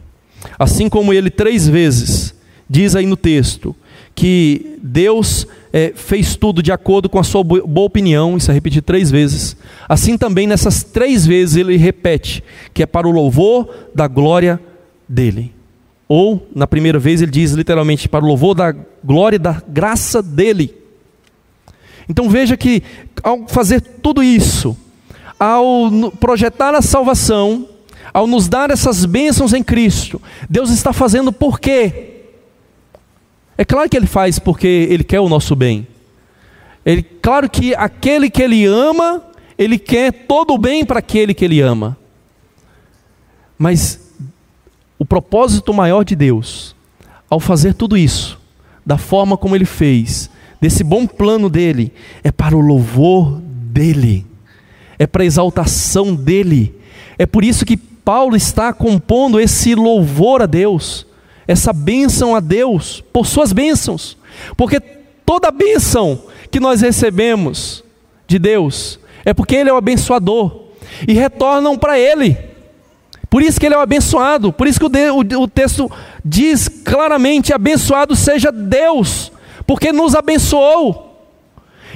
[0.60, 2.36] Assim como ele três vezes
[2.70, 3.76] diz aí no texto
[4.14, 8.86] que Deus é, fez tudo de acordo com a sua boa opinião, isso é repetido
[8.86, 9.58] três vezes.
[9.90, 12.44] Assim também nessas três vezes ele repete
[12.74, 14.60] que é para o louvor da glória
[15.08, 15.54] dele.
[16.08, 20.22] Ou, na primeira vez, ele diz literalmente para o louvor da glória e da graça
[20.22, 20.74] dele.
[22.08, 22.84] Então veja que
[23.24, 24.78] ao fazer tudo isso,
[25.40, 27.68] ao projetar a salvação,
[28.14, 32.12] ao nos dar essas bênçãos em Cristo, Deus está fazendo por quê?
[33.58, 35.88] É claro que ele faz porque ele quer o nosso bem.
[36.86, 39.22] Ele, claro que aquele que ele ama,
[39.58, 41.98] ele quer todo o bem para aquele que ele ama.
[43.58, 44.00] Mas
[45.00, 46.76] o propósito maior de Deus,
[47.30, 48.40] ao fazer tudo isso,
[48.86, 50.30] da forma como ele fez,
[50.60, 51.94] desse bom plano dele,
[52.24, 54.26] é para o louvor dele,
[54.98, 56.74] é para a exaltação dele.
[57.18, 61.06] É por isso que Paulo está compondo esse louvor a Deus
[61.48, 64.18] essa bênção a Deus por suas bênçãos,
[64.58, 64.80] porque
[65.26, 67.84] toda bênção que nós recebemos
[68.28, 70.66] de Deus é porque Ele é o abençoador
[71.08, 72.38] e retornam para Ele.
[73.30, 75.92] Por isso que Ele é o abençoado, por isso que o, o, o texto
[76.24, 79.32] diz claramente: abençoado seja Deus,
[79.66, 81.14] porque nos abençoou.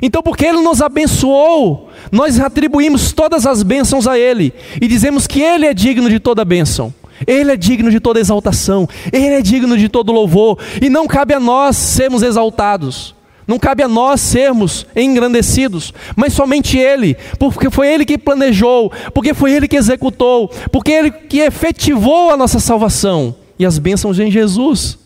[0.02, 5.42] Então, porque Ele nos abençoou, nós atribuímos todas as bênçãos a Ele e dizemos que
[5.42, 6.94] Ele é digno de toda bênção.
[7.28, 11.34] Ele é digno de toda exaltação, Ele é digno de todo louvor, e não cabe
[11.34, 13.14] a nós sermos exaltados,
[13.46, 19.34] não cabe a nós sermos engrandecidos, mas somente Ele, porque foi Ele que planejou, porque
[19.34, 24.32] foi Ele que executou, porque Ele que efetivou a nossa salvação e as bênçãos em
[24.32, 24.98] Jesus.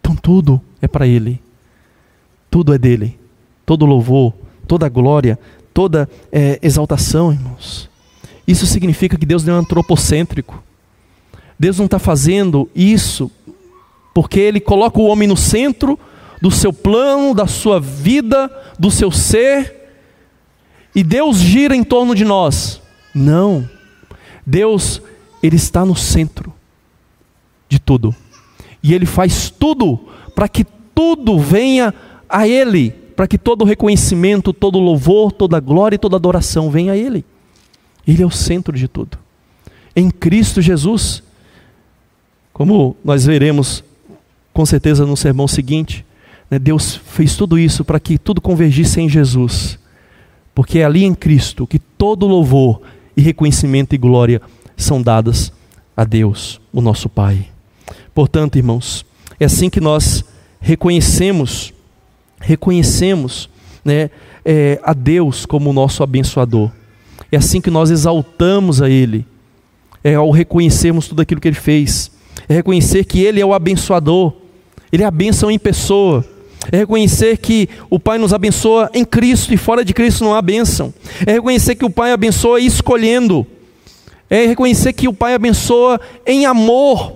[0.00, 1.40] Então tudo é para Ele,
[2.56, 3.18] tudo é dele,
[3.66, 4.32] todo louvor,
[4.66, 5.38] toda glória,
[5.74, 7.86] toda é, exaltação, irmãos.
[8.48, 10.64] Isso significa que Deus não é antropocêntrico.
[11.58, 13.30] Deus não está fazendo isso
[14.14, 15.98] porque Ele coloca o homem no centro
[16.40, 19.74] do seu plano, da sua vida, do seu ser,
[20.94, 22.80] e Deus gira em torno de nós.
[23.14, 23.68] Não.
[24.46, 25.02] Deus,
[25.42, 26.54] Ele está no centro
[27.68, 28.16] de tudo.
[28.82, 31.92] E Ele faz tudo para que tudo venha
[32.28, 36.96] a Ele, para que todo reconhecimento, todo louvor, toda glória e toda adoração venha a
[36.96, 37.24] Ele.
[38.06, 39.18] Ele é o centro de tudo.
[39.94, 41.22] Em Cristo Jesus,
[42.52, 43.82] como nós veremos
[44.52, 46.04] com certeza no sermão seguinte,
[46.50, 49.78] né, Deus fez tudo isso para que tudo convergisse em Jesus,
[50.54, 52.80] porque é ali em Cristo que todo louvor
[53.14, 54.40] e reconhecimento e glória
[54.76, 55.52] são dadas
[55.96, 57.48] a Deus, o nosso Pai.
[58.14, 59.04] Portanto, irmãos,
[59.38, 60.24] é assim que nós
[60.58, 61.74] reconhecemos,
[62.40, 63.48] reconhecemos
[63.84, 64.10] né,
[64.44, 66.70] é, a Deus como nosso abençoador.
[67.30, 69.26] É assim que nós exaltamos a Ele,
[70.02, 72.10] é ao reconhecermos tudo aquilo que Ele fez.
[72.48, 74.32] É reconhecer que Ele é o abençoador,
[74.92, 76.24] Ele é a bênção em pessoa,
[76.70, 80.42] é reconhecer que o Pai nos abençoa em Cristo e fora de Cristo não há
[80.42, 80.92] bênção,
[81.26, 83.46] é reconhecer que o Pai abençoa escolhendo,
[84.28, 87.12] é reconhecer que o Pai abençoa em amor,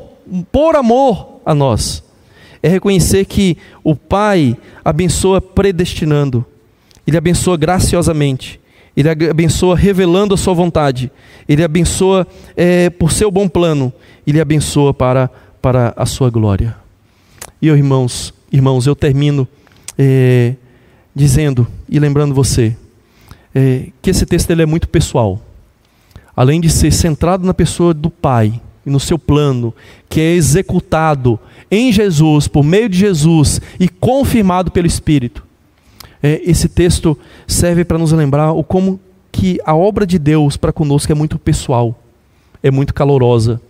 [0.50, 2.02] por amor a nós,
[2.62, 6.44] é reconhecer que o Pai abençoa predestinando,
[7.06, 8.60] Ele abençoa graciosamente,
[8.96, 11.10] Ele abençoa revelando a Sua vontade,
[11.48, 13.92] Ele abençoa é, por seu bom plano,
[14.26, 15.30] ele abençoa para,
[15.60, 16.76] para a sua glória.
[17.60, 19.46] E eu, irmãos, irmãos, eu termino
[19.98, 20.54] é,
[21.14, 22.76] dizendo e lembrando você
[23.54, 25.40] é, que esse texto ele é muito pessoal.
[26.34, 29.74] Além de ser centrado na pessoa do Pai e no seu plano,
[30.08, 31.38] que é executado
[31.70, 35.44] em Jesus, por meio de Jesus e confirmado pelo Espírito.
[36.22, 37.16] É, esse texto
[37.46, 39.00] serve para nos lembrar o como
[39.32, 41.98] que a obra de Deus para conosco é muito pessoal,
[42.62, 43.60] é muito calorosa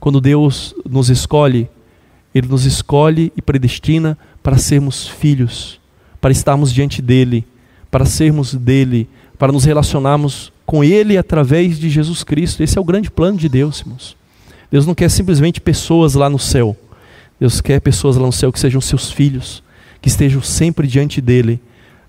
[0.00, 1.68] quando Deus nos escolhe,
[2.34, 5.80] Ele nos escolhe e predestina para sermos filhos,
[6.20, 7.44] para estarmos diante dEle,
[7.90, 12.62] para sermos dEle, para nos relacionarmos com Ele através de Jesus Cristo.
[12.62, 14.16] Esse é o grande plano de Deus, irmãos.
[14.70, 16.76] Deus não quer simplesmente pessoas lá no céu.
[17.38, 19.62] Deus quer pessoas lá no céu que sejam seus filhos,
[20.00, 21.60] que estejam sempre diante dele,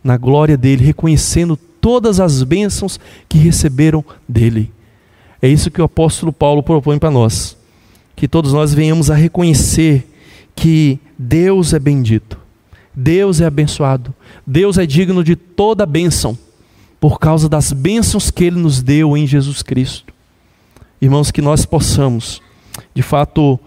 [0.03, 4.71] na glória dele, reconhecendo todas as bênçãos que receberam dele.
[5.41, 7.57] É isso que o apóstolo Paulo propõe para nós.
[8.15, 10.05] Que todos nós venhamos a reconhecer
[10.55, 12.37] que Deus é bendito,
[12.93, 14.13] Deus é abençoado,
[14.45, 16.37] Deus é digno de toda bênção,
[16.99, 20.13] por causa das bênçãos que Ele nos deu em Jesus Cristo.
[21.01, 22.41] Irmãos, que nós possamos,
[22.93, 23.57] de fato,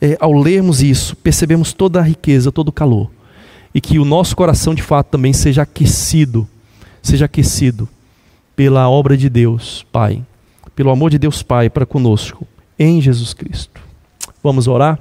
[0.00, 3.10] é, ao lermos isso, percebemos toda a riqueza, todo o calor,
[3.74, 6.48] e que o nosso coração, de fato, também seja aquecido,
[7.02, 7.88] seja aquecido
[8.56, 10.24] pela obra de Deus, Pai
[10.80, 12.46] pelo amor de Deus Pai para conosco,
[12.78, 13.82] em Jesus Cristo.
[14.42, 14.98] Vamos orar?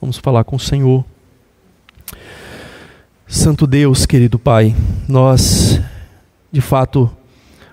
[0.00, 1.04] Vamos falar com o Senhor.
[3.26, 4.74] Santo Deus, querido Pai,
[5.06, 5.82] nós
[6.50, 7.10] de fato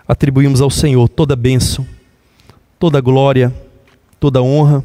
[0.06, 1.88] atribuímos ao Senhor toda bênção,
[2.78, 3.56] toda glória,
[4.20, 4.84] toda honra,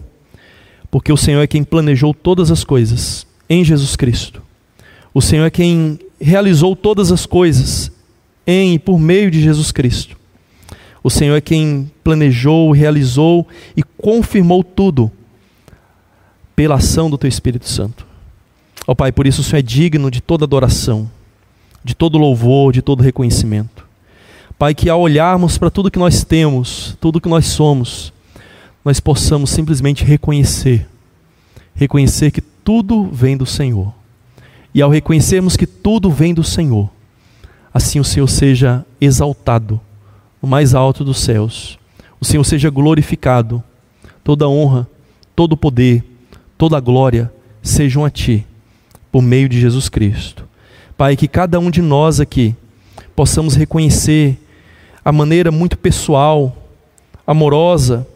[0.91, 4.43] porque o Senhor é quem planejou todas as coisas em Jesus Cristo.
[5.15, 7.91] O Senhor é quem realizou todas as coisas
[8.47, 10.17] em e por meio de Jesus Cristo.
[11.03, 15.11] O Senhor é quem planejou, realizou e confirmou tudo
[16.55, 18.07] pela ação do Teu Espírito Santo.
[18.87, 21.11] Ó oh, Pai, por isso o Senhor é digno de toda adoração,
[21.83, 23.89] de todo louvor, de todo reconhecimento.
[24.59, 28.13] Pai, que ao olharmos para tudo que nós temos, tudo que nós somos,
[28.85, 30.89] nós possamos simplesmente reconhecer,
[31.75, 33.93] reconhecer que tudo vem do Senhor.
[34.75, 36.89] E ao reconhecermos que tudo vem do Senhor,
[37.75, 39.81] assim o Senhor seja exaltado
[40.41, 41.79] no mais alto dos céus.
[42.21, 43.63] O Senhor seja glorificado.
[44.23, 44.87] Toda honra,
[45.35, 46.05] todo poder,
[46.57, 48.47] toda glória sejam a Ti,
[49.11, 50.45] por meio de Jesus Cristo.
[50.97, 52.55] Pai, que cada um de nós aqui
[53.17, 54.39] possamos reconhecer
[55.05, 56.57] a maneira muito pessoal,
[57.27, 58.07] amorosa,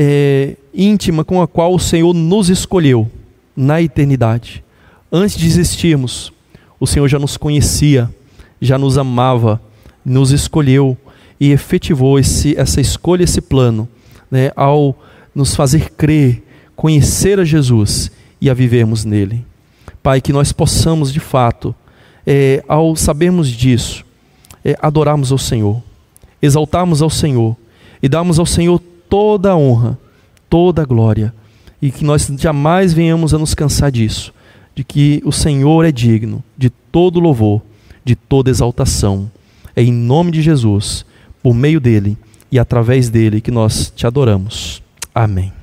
[0.00, 3.10] é, íntima com a qual o Senhor nos escolheu
[3.56, 4.62] na eternidade.
[5.10, 6.32] Antes de existirmos,
[6.78, 8.08] o Senhor já nos conhecia,
[8.60, 9.60] já nos amava,
[10.04, 10.96] nos escolheu
[11.40, 13.88] e efetivou esse, essa escolha, esse plano,
[14.30, 14.96] né, ao
[15.34, 16.44] nos fazer crer,
[16.76, 18.08] conhecer a Jesus
[18.40, 19.44] e a vivermos nele.
[20.00, 21.74] Pai, que nós possamos de fato,
[22.24, 24.04] é, ao sabermos disso,
[24.64, 25.82] é, adorarmos ao Senhor,
[26.40, 27.56] exaltarmos ao Senhor
[28.00, 29.98] e darmos ao Senhor toda a honra,
[30.48, 31.34] toda a glória,
[31.80, 34.32] e que nós jamais venhamos a nos cansar disso,
[34.74, 37.62] de que o Senhor é digno de todo louvor,
[38.04, 39.30] de toda exaltação.
[39.74, 41.04] É em nome de Jesus
[41.42, 42.16] por meio dele
[42.50, 44.82] e através dele que nós te adoramos.
[45.14, 45.57] Amém.